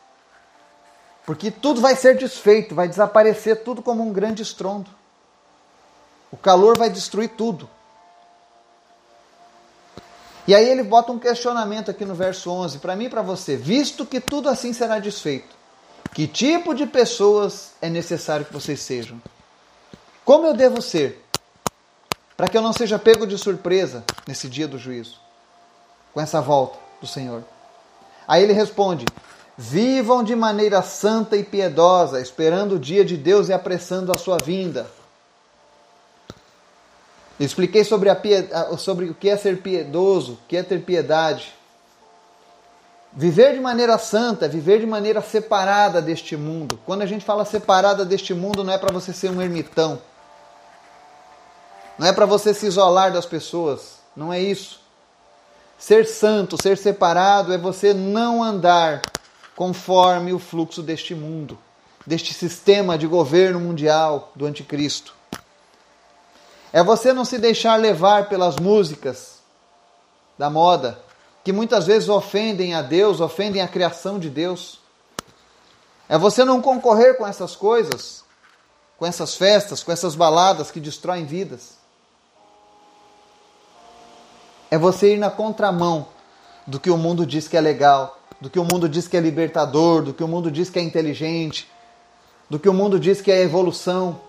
Porque 1.24 1.50
tudo 1.50 1.80
vai 1.80 1.94
ser 1.94 2.16
desfeito, 2.16 2.74
vai 2.74 2.88
desaparecer 2.88 3.62
tudo 3.62 3.80
como 3.80 4.02
um 4.02 4.12
grande 4.12 4.42
estrondo. 4.42 4.90
O 6.30 6.36
calor 6.36 6.76
vai 6.76 6.90
destruir 6.90 7.28
tudo. 7.30 7.68
E 10.50 10.54
aí 10.54 10.68
ele 10.68 10.82
bota 10.82 11.12
um 11.12 11.18
questionamento 11.18 11.92
aqui 11.92 12.04
no 12.04 12.12
verso 12.12 12.50
11, 12.50 12.78
para 12.78 12.96
mim 12.96 13.04
e 13.04 13.08
para 13.08 13.22
você. 13.22 13.56
Visto 13.56 14.04
que 14.04 14.20
tudo 14.20 14.48
assim 14.48 14.72
será 14.72 14.98
desfeito, 14.98 15.54
que 16.12 16.26
tipo 16.26 16.74
de 16.74 16.86
pessoas 16.86 17.74
é 17.80 17.88
necessário 17.88 18.44
que 18.44 18.52
vocês 18.52 18.80
sejam? 18.80 19.22
Como 20.24 20.46
eu 20.46 20.52
devo 20.52 20.82
ser? 20.82 21.24
para 22.36 22.48
que 22.48 22.56
eu 22.56 22.62
não 22.62 22.72
seja 22.72 22.98
pego 22.98 23.26
de 23.26 23.38
surpresa 23.38 24.02
nesse 24.26 24.48
dia 24.48 24.66
do 24.66 24.78
juízo, 24.78 25.20
com 26.10 26.20
essa 26.20 26.40
volta 26.40 26.78
do 26.98 27.06
Senhor. 27.06 27.44
Aí 28.26 28.42
ele 28.42 28.54
responde: 28.54 29.04
Vivam 29.58 30.24
de 30.24 30.34
maneira 30.34 30.82
santa 30.82 31.36
e 31.36 31.44
piedosa, 31.44 32.20
esperando 32.20 32.76
o 32.76 32.78
dia 32.78 33.04
de 33.04 33.16
Deus 33.16 33.50
e 33.50 33.52
apressando 33.52 34.10
a 34.10 34.16
sua 34.18 34.38
vinda. 34.42 34.90
Expliquei 37.44 37.84
sobre, 37.84 38.10
a, 38.10 38.76
sobre 38.76 39.06
o 39.06 39.14
que 39.14 39.30
é 39.30 39.36
ser 39.36 39.62
piedoso, 39.62 40.34
o 40.34 40.38
que 40.46 40.58
é 40.58 40.62
ter 40.62 40.82
piedade. 40.82 41.54
Viver 43.14 43.54
de 43.54 43.60
maneira 43.60 43.96
santa, 43.96 44.46
viver 44.46 44.78
de 44.78 44.86
maneira 44.86 45.22
separada 45.22 46.02
deste 46.02 46.36
mundo. 46.36 46.78
Quando 46.84 47.00
a 47.00 47.06
gente 47.06 47.24
fala 47.24 47.46
separada 47.46 48.04
deste 48.04 48.34
mundo, 48.34 48.62
não 48.62 48.74
é 48.74 48.78
para 48.78 48.92
você 48.92 49.12
ser 49.14 49.30
um 49.30 49.40
ermitão. 49.40 50.00
Não 51.98 52.06
é 52.06 52.12
para 52.12 52.26
você 52.26 52.52
se 52.52 52.66
isolar 52.66 53.10
das 53.10 53.24
pessoas. 53.24 54.00
Não 54.14 54.30
é 54.30 54.38
isso. 54.38 54.78
Ser 55.78 56.06
santo, 56.06 56.60
ser 56.60 56.76
separado, 56.76 57.54
é 57.54 57.58
você 57.58 57.94
não 57.94 58.44
andar 58.44 59.00
conforme 59.56 60.34
o 60.34 60.38
fluxo 60.38 60.82
deste 60.82 61.14
mundo, 61.14 61.58
deste 62.06 62.34
sistema 62.34 62.98
de 62.98 63.06
governo 63.06 63.58
mundial 63.58 64.30
do 64.36 64.44
anticristo. 64.44 65.19
É 66.72 66.82
você 66.82 67.12
não 67.12 67.24
se 67.24 67.38
deixar 67.38 67.76
levar 67.76 68.28
pelas 68.28 68.56
músicas 68.56 69.40
da 70.38 70.48
moda, 70.48 70.98
que 71.42 71.52
muitas 71.52 71.86
vezes 71.86 72.08
ofendem 72.08 72.74
a 72.74 72.82
Deus, 72.82 73.20
ofendem 73.20 73.60
a 73.62 73.68
criação 73.68 74.18
de 74.18 74.30
Deus. 74.30 74.80
É 76.08 76.16
você 76.16 76.44
não 76.44 76.60
concorrer 76.60 77.16
com 77.16 77.26
essas 77.26 77.56
coisas, 77.56 78.24
com 78.98 79.06
essas 79.06 79.34
festas, 79.34 79.82
com 79.82 79.90
essas 79.90 80.14
baladas 80.14 80.70
que 80.70 80.80
destroem 80.80 81.24
vidas. 81.24 81.78
É 84.70 84.78
você 84.78 85.14
ir 85.14 85.18
na 85.18 85.30
contramão 85.30 86.06
do 86.66 86.78
que 86.78 86.90
o 86.90 86.96
mundo 86.96 87.26
diz 87.26 87.48
que 87.48 87.56
é 87.56 87.60
legal, 87.60 88.18
do 88.40 88.48
que 88.48 88.58
o 88.58 88.64
mundo 88.64 88.88
diz 88.88 89.08
que 89.08 89.16
é 89.16 89.20
libertador, 89.20 90.02
do 90.02 90.14
que 90.14 90.22
o 90.22 90.28
mundo 90.28 90.50
diz 90.50 90.70
que 90.70 90.78
é 90.78 90.82
inteligente, 90.82 91.68
do 92.48 92.58
que 92.58 92.68
o 92.68 92.74
mundo 92.74 92.98
diz 93.00 93.20
que 93.20 93.32
é 93.32 93.42
evolução. 93.42 94.20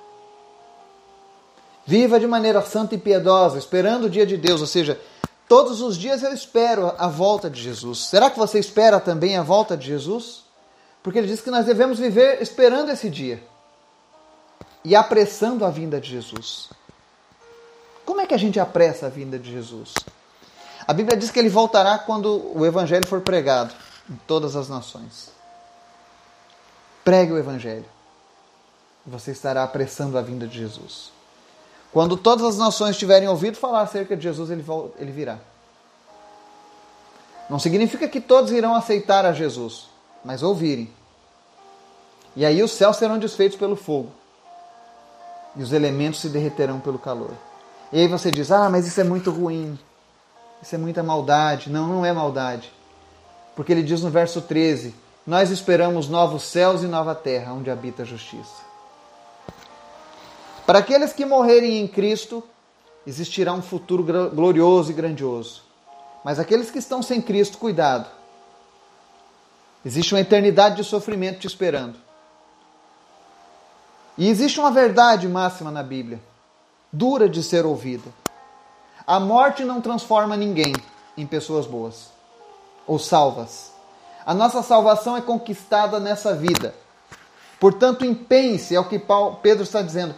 Viva 1.92 2.22
de 2.22 2.26
maneira 2.26 2.62
santa 2.62 2.96
e 2.96 2.98
piedosa, 2.98 3.58
esperando 3.58 4.06
o 4.06 4.10
dia 4.10 4.26
de 4.26 4.38
Deus, 4.38 4.62
ou 4.62 4.66
seja, 4.66 4.98
todos 5.46 5.82
os 5.82 5.98
dias 5.98 6.24
eu 6.24 6.34
espero 6.34 6.94
a 6.98 7.10
volta 7.10 7.50
de 7.50 7.62
Jesus. 7.62 8.06
Será 8.06 8.30
que 8.30 8.40
você 8.40 8.60
espera 8.60 8.98
também 8.98 9.36
a 9.36 9.44
volta 9.44 9.76
de 9.76 9.88
Jesus? 9.88 10.46
Porque 11.04 11.20
ele 11.20 11.28
diz 11.28 11.42
que 11.42 11.52
nós 11.52 11.66
devemos 11.66 12.00
viver 12.00 12.42
esperando 12.42 12.92
esse 12.92 13.10
dia 13.10 13.44
e 14.86 14.96
apressando 14.96 15.66
a 15.66 15.70
vinda 15.70 16.00
de 16.00 16.10
Jesus. 16.10 16.70
Como 18.06 18.22
é 18.22 18.26
que 18.26 18.34
a 18.34 18.40
gente 18.40 18.58
apressa 18.58 19.08
a 19.08 19.10
vinda 19.10 19.38
de 19.38 19.52
Jesus? 19.52 19.94
A 20.88 20.94
Bíblia 20.94 21.18
diz 21.18 21.30
que 21.30 21.40
ele 21.40 21.50
voltará 21.50 22.00
quando 22.00 22.58
o 22.58 22.66
evangelho 22.66 23.06
for 23.06 23.20
pregado 23.20 23.74
em 24.10 24.16
todas 24.26 24.56
as 24.56 24.70
nações. 24.70 25.30
Pregue 27.04 27.34
o 27.34 27.38
evangelho. 27.38 27.84
Você 29.06 29.32
estará 29.32 29.62
apressando 29.62 30.18
a 30.18 30.22
vinda 30.22 30.48
de 30.48 30.58
Jesus. 30.58 31.20
Quando 31.92 32.16
todas 32.16 32.46
as 32.46 32.58
nações 32.58 32.98
tiverem 32.98 33.28
ouvido 33.28 33.58
falar 33.58 33.82
acerca 33.82 34.16
de 34.16 34.24
Jesus, 34.24 34.50
ele, 34.50 35.12
virá. 35.12 35.38
Não 37.50 37.60
significa 37.60 38.08
que 38.08 38.22
todos 38.22 38.52
irão 38.52 38.74
aceitar 38.74 39.26
a 39.26 39.34
Jesus, 39.34 39.90
mas 40.24 40.42
ouvirem. 40.42 40.90
E 42.34 42.46
aí 42.46 42.64
os 42.64 42.72
céus 42.72 42.96
serão 42.96 43.20
desfeitos 43.20 43.58
pelo 43.58 43.76
fogo. 43.76 44.10
E 45.54 45.62
os 45.62 45.74
elementos 45.74 46.22
se 46.22 46.30
derreterão 46.30 46.80
pelo 46.80 46.98
calor. 46.98 47.32
E 47.92 48.00
aí 48.00 48.08
você 48.08 48.32
diz: 48.32 48.52
Ah, 48.52 48.70
mas 48.70 48.88
isso 48.88 49.02
é 49.02 49.04
muito 49.04 49.30
ruim. 49.30 49.78
Isso 50.62 50.74
é 50.74 50.78
muita 50.78 51.04
maldade. 51.04 51.70
Não, 51.70 51.88
não 51.88 52.06
é 52.06 52.14
maldade. 52.14 52.72
Porque 53.54 53.74
ele 53.74 53.84
diz 53.84 54.02
no 54.02 54.10
verso 54.10 54.42
13: 54.42 54.96
Nós 55.28 55.50
esperamos 55.50 56.08
novos 56.08 56.44
céus 56.44 56.84
e 56.84 56.88
nova 56.88 57.14
terra, 57.14 57.52
onde 57.52 57.70
habita 57.70 58.04
a 58.04 58.06
justiça. 58.06 58.71
Para 60.66 60.80
aqueles 60.80 61.12
que 61.12 61.26
morrerem 61.26 61.80
em 61.80 61.88
Cristo, 61.88 62.44
existirá 63.06 63.54
um 63.54 63.62
futuro 63.62 64.04
glorioso 64.30 64.92
e 64.92 64.94
grandioso. 64.94 65.64
Mas 66.24 66.40
aqueles 66.40 66.70
que 66.70 66.80
estão 66.80 67.02
sem 67.02 67.22
Cristo, 67.22 67.58
cuidado. 67.58 68.08
Existe 69.84 70.14
uma 70.14 70.22
eternidade 70.22 70.76
de 70.76 70.84
sofrimento 70.84 71.40
te 71.40 71.48
esperando. 71.48 71.98
E 74.18 74.30
existe 74.30 74.60
uma 74.60 74.70
verdade 74.70 75.28
máxima 75.28 75.72
na 75.72 75.82
Bíblia, 75.82 76.22
dura 76.92 77.28
de 77.28 77.42
ser 77.42 77.66
ouvida. 77.66 78.10
A 79.08 79.20
morte 79.20 79.64
não 79.64 79.82
transforma 79.82 80.38
ninguém 80.38 80.74
em 81.18 81.26
pessoas 81.26 81.66
boas 81.66 82.10
ou 82.86 83.00
salvas. 83.00 83.72
A 84.24 84.34
nossa 84.34 84.62
salvação 84.62 85.18
é 85.18 85.22
conquistada 85.22 86.00
nessa 86.00 86.36
vida. 86.36 86.76
Portanto, 87.60 88.06
empenhe-se, 88.06 88.76
é 88.76 88.80
o 88.80 88.88
que 88.88 89.02
Pedro 89.42 89.64
está 89.64 89.82
dizendo. 89.82 90.14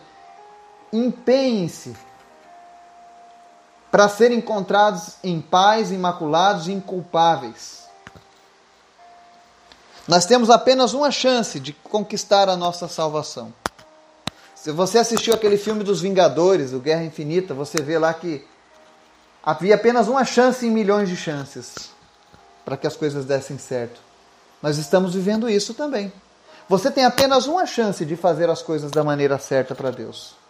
Empenhem-se 0.94 1.94
para 3.92 4.08
serem 4.08 4.38
encontrados 4.38 5.16
em 5.24 5.42
paz, 5.42 5.92
imaculados 5.92 6.68
e 6.68 6.72
inculpáveis. 6.72 7.84
Nós 10.08 10.26
temos 10.26 10.50
apenas 10.50 10.94
uma 10.94 11.12
chance 11.12 11.60
de 11.60 11.74
conquistar 11.74 12.50
a 12.50 12.56
nossa 12.56 12.88
salvação. 12.88 13.54
Se 14.56 14.72
você 14.72 15.00
assistiu 15.00 15.34
aquele 15.34 15.58
filme 15.58 15.84
dos 15.84 16.02
Vingadores, 16.02 16.74
o 16.74 16.80
Guerra 16.80 17.04
Infinita, 17.04 17.54
você 17.54 17.82
vê 17.82 17.98
lá 17.98 18.14
que 18.14 18.46
havia 19.44 19.76
apenas 19.76 20.08
uma 20.08 20.24
chance 20.24 20.66
em 20.66 20.72
milhões 20.72 21.10
de 21.10 21.18
chances 21.18 21.92
para 22.64 22.78
que 22.78 22.88
as 22.88 22.96
coisas 22.96 23.26
dessem 23.26 23.58
certo. 23.58 24.00
Nós 24.62 24.78
estamos 24.78 25.14
vivendo 25.14 25.50
isso 25.50 25.74
também. 25.74 26.12
Você 26.70 26.90
tem 26.90 27.04
apenas 27.04 27.46
uma 27.46 27.66
chance 27.66 28.06
de 28.06 28.16
fazer 28.16 28.50
as 28.50 28.62
coisas 28.62 28.90
da 28.90 29.04
maneira 29.04 29.38
certa 29.38 29.76
para 29.76 29.92
Deus. 29.92 30.43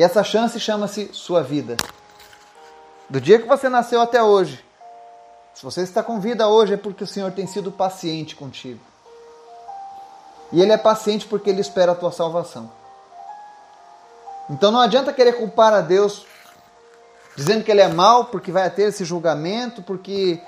E 0.00 0.02
essa 0.02 0.24
chance 0.24 0.58
chama-se 0.58 1.10
sua 1.12 1.42
vida. 1.42 1.76
Do 3.10 3.20
dia 3.20 3.38
que 3.38 3.46
você 3.46 3.68
nasceu 3.68 4.00
até 4.00 4.22
hoje. 4.22 4.64
Se 5.52 5.62
você 5.62 5.82
está 5.82 6.02
com 6.02 6.18
vida 6.18 6.48
hoje 6.48 6.72
é 6.72 6.76
porque 6.78 7.04
o 7.04 7.06
Senhor 7.06 7.30
tem 7.32 7.46
sido 7.46 7.70
paciente 7.70 8.34
contigo. 8.34 8.80
E 10.50 10.62
Ele 10.62 10.72
é 10.72 10.78
paciente 10.78 11.26
porque 11.26 11.50
Ele 11.50 11.60
espera 11.60 11.92
a 11.92 11.94
tua 11.94 12.10
salvação. 12.10 12.72
Então 14.48 14.70
não 14.70 14.80
adianta 14.80 15.12
querer 15.12 15.34
culpar 15.34 15.74
a 15.74 15.82
Deus 15.82 16.24
dizendo 17.36 17.62
que 17.62 17.70
Ele 17.70 17.82
é 17.82 17.88
mau 17.88 18.24
porque 18.24 18.50
vai 18.50 18.70
ter 18.70 18.84
esse 18.84 19.04
julgamento, 19.04 19.82
porque 19.82 20.40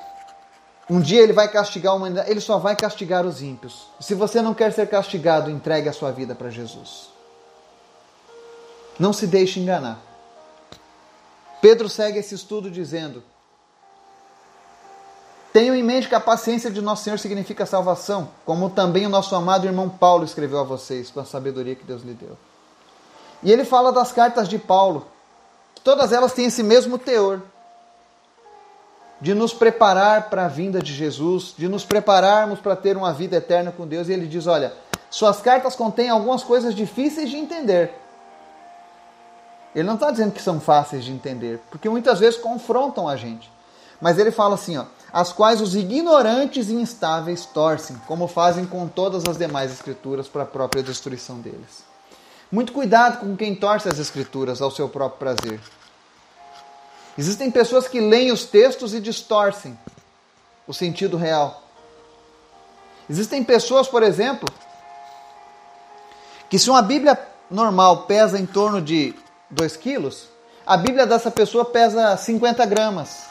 um 0.89 0.99
dia 0.99 1.21
Ele 1.21 1.35
vai 1.35 1.49
castigar 1.49 1.93
a 1.93 1.97
humanidade. 1.97 2.31
Ele 2.31 2.41
só 2.41 2.57
vai 2.57 2.75
castigar 2.75 3.27
os 3.27 3.43
ímpios. 3.43 3.87
Se 4.01 4.15
você 4.15 4.41
não 4.41 4.55
quer 4.55 4.73
ser 4.73 4.89
castigado, 4.89 5.51
entregue 5.51 5.91
a 5.91 5.93
sua 5.93 6.11
vida 6.11 6.35
para 6.35 6.49
Jesus. 6.49 7.12
Não 9.03 9.13
se 9.13 9.27
deixe 9.27 9.59
enganar. 9.59 9.99
Pedro 11.61 11.89
segue 11.89 12.21
esse 12.21 12.37
estudo 12.37 12.71
dizendo: 12.71 13.21
Tenham 15.53 15.75
em 15.75 15.83
mente 15.83 16.09
que 16.09 16.15
a 16.15 16.21
paciência 16.21 16.71
de 16.71 16.81
nosso 16.81 17.03
Senhor 17.03 17.19
significa 17.19 17.67
salvação, 17.67 18.29
como 18.47 18.71
também 18.71 19.05
o 19.05 19.09
nosso 19.09 19.35
amado 19.35 19.67
irmão 19.67 19.89
Paulo 19.89 20.25
escreveu 20.25 20.61
a 20.61 20.63
vocês, 20.63 21.11
com 21.11 21.19
a 21.19 21.25
sabedoria 21.25 21.75
que 21.75 21.83
Deus 21.83 22.03
lhe 22.03 22.15
deu. 22.15 22.39
E 23.43 23.51
ele 23.51 23.65
fala 23.65 23.91
das 23.91 24.13
cartas 24.13 24.49
de 24.49 24.57
Paulo, 24.57 25.05
todas 25.83 26.13
elas 26.13 26.33
têm 26.33 26.45
esse 26.45 26.63
mesmo 26.63 26.97
teor 26.97 27.43
de 29.21 29.35
nos 29.35 29.53
preparar 29.53 30.31
para 30.31 30.45
a 30.45 30.49
vinda 30.49 30.81
de 30.81 30.95
Jesus, 30.95 31.55
de 31.59 31.67
nos 31.67 31.85
prepararmos 31.85 32.61
para 32.61 32.77
ter 32.77 32.97
uma 32.97 33.13
vida 33.13 33.35
eterna 33.35 33.73
com 33.73 33.85
Deus. 33.85 34.09
E 34.09 34.13
ele 34.13 34.29
diz: 34.29 34.47
Olha, 34.47 34.73
suas 35.11 35.41
cartas 35.41 35.75
contêm 35.75 36.09
algumas 36.09 36.45
coisas 36.45 36.73
difíceis 36.73 37.29
de 37.31 37.37
entender, 37.37 38.01
ele 39.75 39.87
não 39.87 39.95
está 39.95 40.11
dizendo 40.11 40.33
que 40.33 40.43
são 40.43 40.61
fáceis 40.61 41.05
de 41.05 41.13
entender, 41.13 41.61
porque 41.71 41.89
muitas 41.89 42.19
vezes 42.19 42.39
confrontam 42.39 43.09
a 43.09 43.17
gente. 43.17 43.51
Mas 44.01 44.19
ele 44.19 44.31
fala 44.31 44.57
assim, 44.57 44.77
ó, 44.77 44.85
as 45.13 45.33
quais 45.33 45.61
os 45.61 45.75
ignorantes 45.75 46.69
e 46.69 46.75
instáveis 46.75 47.47
torcem, 47.47 47.97
como 48.07 48.27
fazem 48.27 48.67
com 48.67 48.89
todas 48.89 49.25
as 49.27 49.39
demais 49.39 49.73
escrituras 49.73 50.27
para 50.29 50.43
a 50.43 50.47
própria 50.47 50.83
destruição 50.83 51.39
deles. 51.39 51.85
Muito 52.51 52.73
cuidado 52.73 53.21
com 53.21 53.37
quem 53.37 53.55
torce 53.55 53.89
as 53.89 53.99
escrituras 53.99 54.61
ao 54.61 54.71
seu 54.71 54.89
próprio 54.89 55.19
prazer. 55.19 55.61
Existem 57.17 57.51
pessoas 57.51 57.87
que 57.87 58.01
leem 58.01 58.33
os 58.33 58.45
textos 58.45 58.93
e 58.93 59.01
distorcem 59.01 59.79
o 60.67 60.75
sentido 60.75 61.17
real. 61.17 61.63
Existem 63.09 63.45
pessoas, 63.45 63.87
por 63.89 64.03
exemplo, 64.03 64.49
que 66.49 66.59
se 66.59 66.69
uma 66.69 66.83
Bíblia 66.83 67.19
normal 67.51 68.03
pesa 68.05 68.39
em 68.39 68.47
torno 68.47 68.81
de 68.81 69.15
2 69.53 69.77
quilos, 69.77 70.29
a 70.67 70.77
Bíblia 70.77 71.07
dessa 71.07 71.31
pessoa 71.31 71.65
pesa 71.65 72.17
50 72.17 72.65
gramas. 72.67 73.27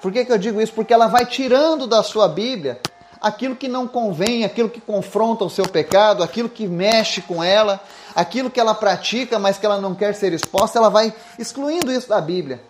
Por 0.00 0.12
que, 0.12 0.24
que 0.24 0.32
eu 0.32 0.38
digo 0.38 0.60
isso? 0.60 0.72
Porque 0.72 0.92
ela 0.92 1.06
vai 1.06 1.24
tirando 1.24 1.86
da 1.86 2.02
sua 2.02 2.28
Bíblia 2.28 2.80
aquilo 3.20 3.54
que 3.54 3.68
não 3.68 3.86
convém, 3.86 4.44
aquilo 4.44 4.68
que 4.68 4.80
confronta 4.80 5.44
o 5.44 5.50
seu 5.50 5.68
pecado, 5.68 6.24
aquilo 6.24 6.48
que 6.48 6.66
mexe 6.66 7.22
com 7.22 7.42
ela, 7.42 7.80
aquilo 8.16 8.50
que 8.50 8.58
ela 8.58 8.74
pratica, 8.74 9.38
mas 9.38 9.56
que 9.56 9.64
ela 9.64 9.80
não 9.80 9.94
quer 9.94 10.14
ser 10.14 10.32
exposta, 10.32 10.78
ela 10.78 10.90
vai 10.90 11.14
excluindo 11.38 11.92
isso 11.92 12.08
da 12.08 12.20
Bíblia. 12.20 12.60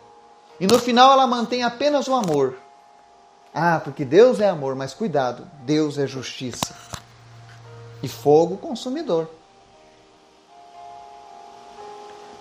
E 0.60 0.66
no 0.66 0.78
final 0.78 1.10
ela 1.10 1.26
mantém 1.26 1.62
apenas 1.62 2.06
o 2.06 2.14
amor. 2.14 2.58
Ah, 3.54 3.80
porque 3.82 4.04
Deus 4.04 4.40
é 4.40 4.48
amor, 4.48 4.74
mas 4.74 4.92
cuidado, 4.92 5.48
Deus 5.64 5.96
é 5.96 6.06
justiça. 6.06 6.74
E 8.02 8.08
fogo 8.08 8.58
consumidor. 8.58 9.28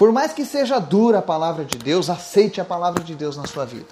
Por 0.02 0.12
mais 0.12 0.34
que 0.34 0.44
seja 0.44 0.80
dura 0.80 1.20
a 1.20 1.22
palavra 1.22 1.64
de 1.64 1.78
Deus, 1.78 2.10
aceite 2.10 2.60
a 2.60 2.66
palavra 2.66 3.04
de 3.04 3.14
Deus 3.14 3.38
na 3.38 3.46
sua 3.46 3.66
vida. 3.66 3.86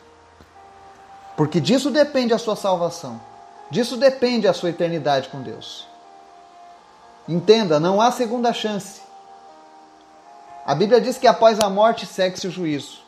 Porque 1.38 1.62
disso 1.62 1.92
depende 1.92 2.34
a 2.34 2.40
sua 2.40 2.56
salvação. 2.56 3.22
Disso 3.70 3.96
depende 3.96 4.48
a 4.48 4.54
sua 4.54 4.72
eternidade 4.72 5.30
com 5.30 5.40
Deus. 5.40 5.88
Entenda, 7.28 7.80
não 7.80 8.02
há 8.02 8.10
segunda 8.10 8.52
chance. 8.52 9.02
A 10.66 10.74
Bíblia 10.74 11.00
diz 11.00 11.20
que 11.20 11.28
após 11.28 11.60
a 11.60 11.70
morte 11.70 12.08
segue-se 12.08 12.48
o 12.48 12.52
juízo. 12.52 13.04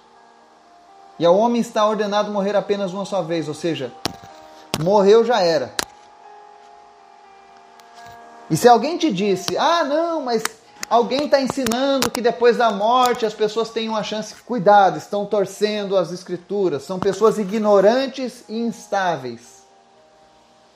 E 1.17 1.25
ao 1.25 1.35
homem 1.35 1.59
está 1.59 1.83
ordenado 1.87 2.31
morrer 2.31 2.55
apenas 2.55 2.93
uma 2.93 3.03
só 3.03 3.23
vez, 3.23 3.47
ou 3.47 3.55
seja, 3.55 3.91
morreu 4.79 5.25
já 5.25 5.41
era. 5.41 5.73
E 8.47 8.55
se 8.55 8.67
alguém 8.67 8.95
te 8.95 9.11
disse, 9.11 9.57
ah, 9.57 9.83
não, 9.83 10.21
mas 10.21 10.43
Alguém 10.91 11.23
está 11.23 11.39
ensinando 11.39 12.11
que 12.11 12.19
depois 12.19 12.57
da 12.57 12.69
morte 12.69 13.25
as 13.25 13.33
pessoas 13.33 13.69
têm 13.69 13.87
uma 13.87 14.03
chance. 14.03 14.35
Cuidado, 14.35 14.97
estão 14.97 15.25
torcendo 15.25 15.95
as 15.95 16.11
escrituras. 16.11 16.83
São 16.83 16.99
pessoas 16.99 17.37
ignorantes 17.37 18.43
e 18.49 18.59
instáveis. 18.59 19.63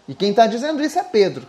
E 0.08 0.16
quem 0.16 0.30
está 0.30 0.48
dizendo 0.48 0.82
isso 0.82 0.98
é 0.98 1.04
Pedro. 1.04 1.46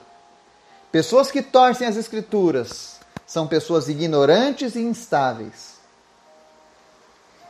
Pessoas 0.90 1.30
que 1.30 1.42
torcem 1.42 1.86
as 1.86 1.94
escrituras 1.94 2.98
são 3.24 3.46
pessoas 3.46 3.88
ignorantes 3.88 4.74
e 4.74 4.80
instáveis. 4.80 5.76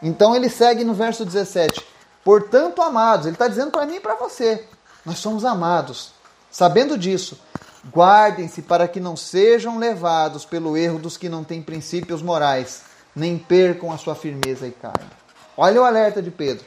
Então 0.02 0.36
ele 0.36 0.50
segue 0.50 0.84
no 0.84 0.92
verso 0.92 1.24
17: 1.24 1.82
Portanto, 2.22 2.82
amados, 2.82 3.24
ele 3.24 3.36
está 3.36 3.48
dizendo 3.48 3.70
para 3.70 3.86
mim 3.86 3.94
e 3.94 4.00
para 4.00 4.16
você, 4.16 4.68
nós 5.02 5.16
somos 5.16 5.46
amados. 5.46 6.12
Sabendo 6.50 6.98
disso, 6.98 7.40
Guardem-se 7.92 8.62
para 8.62 8.88
que 8.88 8.98
não 8.98 9.16
sejam 9.16 9.78
levados 9.78 10.44
pelo 10.44 10.76
erro 10.76 10.98
dos 10.98 11.16
que 11.16 11.28
não 11.28 11.44
têm 11.44 11.62
princípios 11.62 12.20
morais, 12.20 12.82
nem 13.14 13.38
percam 13.38 13.92
a 13.92 13.98
sua 13.98 14.14
firmeza 14.14 14.66
e 14.66 14.72
carne. 14.72 15.10
Olha 15.56 15.80
o 15.80 15.84
alerta 15.84 16.20
de 16.20 16.30
Pedro. 16.30 16.66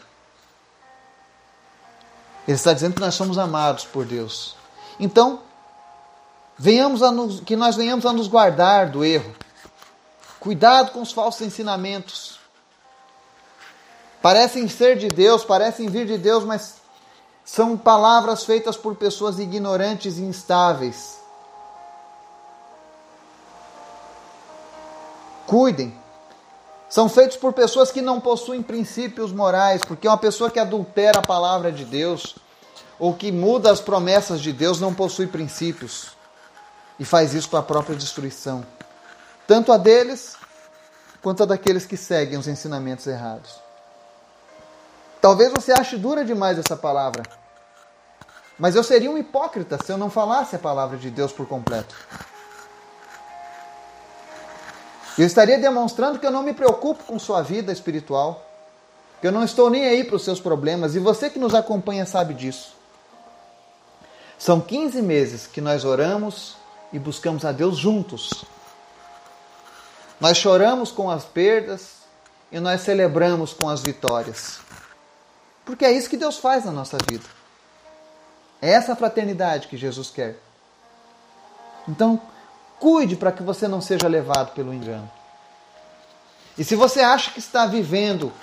Ele 2.47 2.55
está 2.55 2.73
dizendo 2.73 2.95
que 2.95 3.01
nós 3.01 3.13
somos 3.13 3.37
amados 3.37 3.85
por 3.85 4.05
Deus. 4.05 4.55
Então, 4.99 5.41
venhamos 6.57 7.03
a 7.03 7.11
nos, 7.11 7.41
que 7.41 7.55
nós 7.55 7.75
venhamos 7.75 8.05
a 8.05 8.13
nos 8.13 8.27
guardar 8.27 8.89
do 8.89 9.03
erro. 9.03 9.35
Cuidado 10.39 10.91
com 10.91 11.01
os 11.01 11.11
falsos 11.11 11.41
ensinamentos. 11.41 12.39
Parecem 14.21 14.67
ser 14.67 14.97
de 14.97 15.09
Deus, 15.09 15.43
parecem 15.43 15.89
vir 15.89 16.07
de 16.07 16.17
Deus, 16.17 16.43
mas 16.43 16.78
são 17.51 17.75
palavras 17.75 18.43
feitas 18.43 18.77
por 18.77 18.95
pessoas 18.95 19.39
ignorantes 19.39 20.19
e 20.19 20.21
instáveis. 20.21 21.17
Cuidem. 25.47 25.91
São 26.87 27.09
feitos 27.09 27.37
por 27.37 27.51
pessoas 27.51 27.91
que 27.91 28.03
não 28.03 28.21
possuem 28.21 28.61
princípios 28.61 29.31
morais, 29.31 29.81
porque 29.83 30.07
uma 30.07 30.17
pessoa 30.17 30.51
que 30.51 30.59
adultera 30.59 31.21
a 31.21 31.25
palavra 31.25 31.71
de 31.71 31.83
Deus 31.85 32.35
ou 32.99 33.15
que 33.15 33.31
muda 33.31 33.71
as 33.71 33.81
promessas 33.81 34.41
de 34.41 34.53
Deus 34.53 34.79
não 34.79 34.93
possui 34.93 35.25
princípios 35.25 36.09
e 36.99 37.03
faz 37.03 37.33
isso 37.33 37.49
para 37.49 37.61
a 37.61 37.63
própria 37.63 37.95
destruição, 37.95 38.63
tanto 39.47 39.71
a 39.71 39.77
deles 39.77 40.35
quanto 41.19 41.41
a 41.41 41.47
daqueles 41.47 41.87
que 41.87 41.97
seguem 41.97 42.37
os 42.37 42.47
ensinamentos 42.47 43.07
errados. 43.07 43.68
Talvez 45.21 45.51
você 45.51 45.71
ache 45.71 45.97
dura 45.97 46.23
demais 46.23 46.57
essa 46.57 46.77
palavra, 46.77 47.23
mas 48.57 48.75
eu 48.75 48.83
seria 48.83 49.11
um 49.11 49.17
hipócrita 49.17 49.77
se 49.83 49.91
eu 49.91 49.97
não 49.97 50.09
falasse 50.09 50.55
a 50.55 50.59
palavra 50.59 50.97
de 50.97 51.09
Deus 51.09 51.31
por 51.31 51.47
completo. 51.47 51.95
Eu 55.17 55.25
estaria 55.25 55.57
demonstrando 55.57 56.17
que 56.17 56.25
eu 56.25 56.31
não 56.31 56.41
me 56.41 56.53
preocupo 56.53 57.03
com 57.03 57.19
sua 57.19 57.41
vida 57.41 57.73
espiritual, 57.73 58.45
que 59.19 59.27
eu 59.27 59.31
não 59.31 59.43
estou 59.43 59.69
nem 59.69 59.85
aí 59.85 60.05
para 60.05 60.15
os 60.15 60.23
seus 60.23 60.39
problemas, 60.39 60.95
e 60.95 60.99
você 60.99 61.29
que 61.29 61.37
nos 61.37 61.53
acompanha 61.53 62.05
sabe 62.05 62.33
disso. 62.33 62.73
São 64.37 64.61
15 64.61 65.01
meses 65.01 65.45
que 65.45 65.59
nós 65.59 65.83
oramos 65.83 66.55
e 66.93 66.97
buscamos 66.97 67.43
a 67.43 67.51
Deus 67.51 67.77
juntos. 67.77 68.45
Nós 70.21 70.37
choramos 70.37 70.91
com 70.91 71.11
as 71.11 71.25
perdas 71.25 71.95
e 72.49 72.59
nós 72.59 72.81
celebramos 72.81 73.51
com 73.51 73.69
as 73.69 73.81
vitórias. 73.81 74.68
Porque 75.69 75.85
é 75.85 75.91
isso 75.91 76.09
que 76.09 76.17
Deus 76.17 76.39
faz 76.39 76.65
na 76.65 76.71
nossa 76.71 76.97
vida. 77.07 77.23
É 78.59 78.71
essa 78.71 78.95
fraternidade 78.95 79.67
que 79.67 79.77
Jesus 79.77 80.09
quer. 80.09 80.35
Então, 81.87 82.19
cuide 82.79 83.15
para 83.15 83.31
que 83.31 83.43
você 83.43 83.67
não 83.67 83.79
seja 83.79 84.07
levado 84.07 84.55
pelo 84.55 84.73
engano. 84.73 85.07
E 86.57 86.63
se 86.63 86.75
você 86.75 87.01
acha 87.01 87.29
que 87.29 87.37
está 87.37 87.67
vivendo 87.67 88.33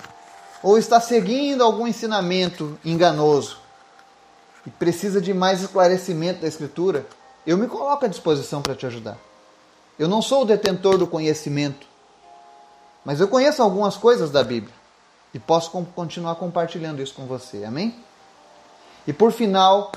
ou 0.63 0.79
está 0.79 1.01
seguindo 1.01 1.65
algum 1.65 1.89
ensinamento 1.89 2.79
enganoso 2.85 3.59
e 4.65 4.71
precisa 4.71 5.21
de 5.21 5.35
mais 5.35 5.61
esclarecimento 5.63 6.43
da 6.43 6.47
Escritura, 6.47 7.05
eu 7.45 7.59
me 7.59 7.67
coloco 7.67 8.05
à 8.05 8.09
disposição 8.09 8.63
para 8.63 8.77
te 8.77 8.87
ajudar. 8.87 9.19
Eu 9.99 10.07
não 10.07 10.23
sou 10.23 10.43
o 10.43 10.47
detentor 10.47 10.97
do 10.97 11.09
conhecimento, 11.09 11.89
mas 13.05 13.19
eu 13.19 13.27
conheço 13.27 13.65
algumas 13.65 13.97
coisas 13.97 14.31
da 14.31 14.45
Bíblia 14.45 14.76
e 15.37 15.39
posso 15.39 15.71
continuar 15.95 16.37
compartilhando 16.37 17.03
isso 17.03 17.13
com 17.13 17.27
você. 17.27 17.63
Amém? 17.63 17.95
E 19.07 19.13
por 19.13 19.31
final, 19.31 19.93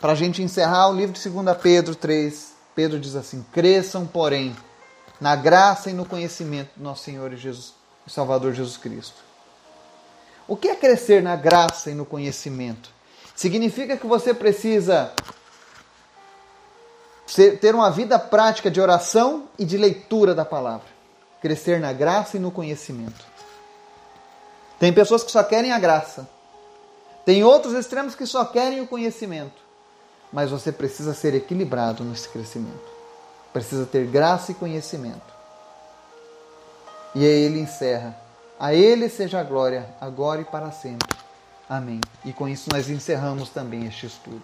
para 0.00 0.10
a 0.10 0.14
gente 0.16 0.42
encerrar 0.42 0.88
o 0.88 0.92
livro 0.92 1.12
de 1.12 1.30
2 1.30 1.56
Pedro 1.62 1.94
3, 1.94 2.52
Pedro 2.74 2.98
diz 2.98 3.14
assim: 3.14 3.46
Cresçam, 3.52 4.04
porém, 4.04 4.56
na 5.20 5.36
graça 5.36 5.88
e 5.88 5.92
no 5.92 6.04
conhecimento 6.04 6.70
do 6.74 6.82
nosso 6.82 7.04
Senhor 7.04 7.32
e 7.32 7.36
Jesus, 7.36 7.74
Salvador 8.08 8.54
Jesus 8.54 8.76
Cristo. 8.76 9.14
O 10.48 10.56
que 10.56 10.66
é 10.66 10.74
crescer 10.74 11.22
na 11.22 11.36
graça 11.36 11.92
e 11.92 11.94
no 11.94 12.04
conhecimento? 12.04 12.90
Significa 13.36 13.96
que 13.96 14.06
você 14.06 14.34
precisa 14.34 15.12
ter 17.60 17.72
uma 17.72 17.90
vida 17.90 18.18
prática 18.18 18.68
de 18.68 18.80
oração 18.80 19.44
e 19.56 19.64
de 19.64 19.76
leitura 19.76 20.34
da 20.34 20.44
palavra. 20.44 20.88
Crescer 21.40 21.78
na 21.78 21.92
graça 21.92 22.36
e 22.36 22.40
no 22.40 22.50
conhecimento. 22.50 23.35
Tem 24.78 24.92
pessoas 24.92 25.22
que 25.22 25.30
só 25.30 25.42
querem 25.42 25.72
a 25.72 25.78
graça. 25.78 26.28
Tem 27.24 27.42
outros 27.42 27.74
extremos 27.74 28.14
que 28.14 28.26
só 28.26 28.44
querem 28.44 28.80
o 28.80 28.86
conhecimento. 28.86 29.64
Mas 30.32 30.50
você 30.50 30.70
precisa 30.70 31.14
ser 31.14 31.34
equilibrado 31.34 32.04
nesse 32.04 32.28
crescimento. 32.28 32.96
Precisa 33.52 33.86
ter 33.86 34.06
graça 34.06 34.52
e 34.52 34.54
conhecimento. 34.54 35.34
E 37.14 37.24
aí 37.24 37.42
ele 37.42 37.60
encerra 37.60 38.26
a 38.58 38.72
Ele 38.72 39.08
seja 39.08 39.40
a 39.40 39.44
glória, 39.44 39.86
agora 40.00 40.40
e 40.40 40.44
para 40.44 40.70
sempre. 40.70 41.08
Amém. 41.68 42.00
E 42.24 42.32
com 42.32 42.48
isso 42.48 42.70
nós 42.72 42.88
encerramos 42.88 43.50
também 43.50 43.86
este 43.86 44.06
estudo. 44.06 44.42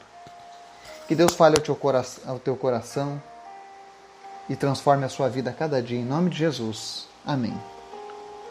Que 1.09 1.15
Deus 1.15 1.35
fale 1.35 1.57
ao 1.57 1.63
teu 1.63 1.75
coração, 1.75 2.23
ao 2.27 2.39
teu 2.39 2.57
coração 2.57 3.21
e 4.49 4.57
transforme 4.57 5.05
a 5.05 5.09
sua 5.09 5.29
vida 5.29 5.51
a 5.51 5.55
cada 5.55 5.83
dia, 5.83 5.99
em 5.99 6.05
nome 6.05 6.31
de 6.31 6.39
Jesus. 6.39 7.07
Amém. 7.25 7.72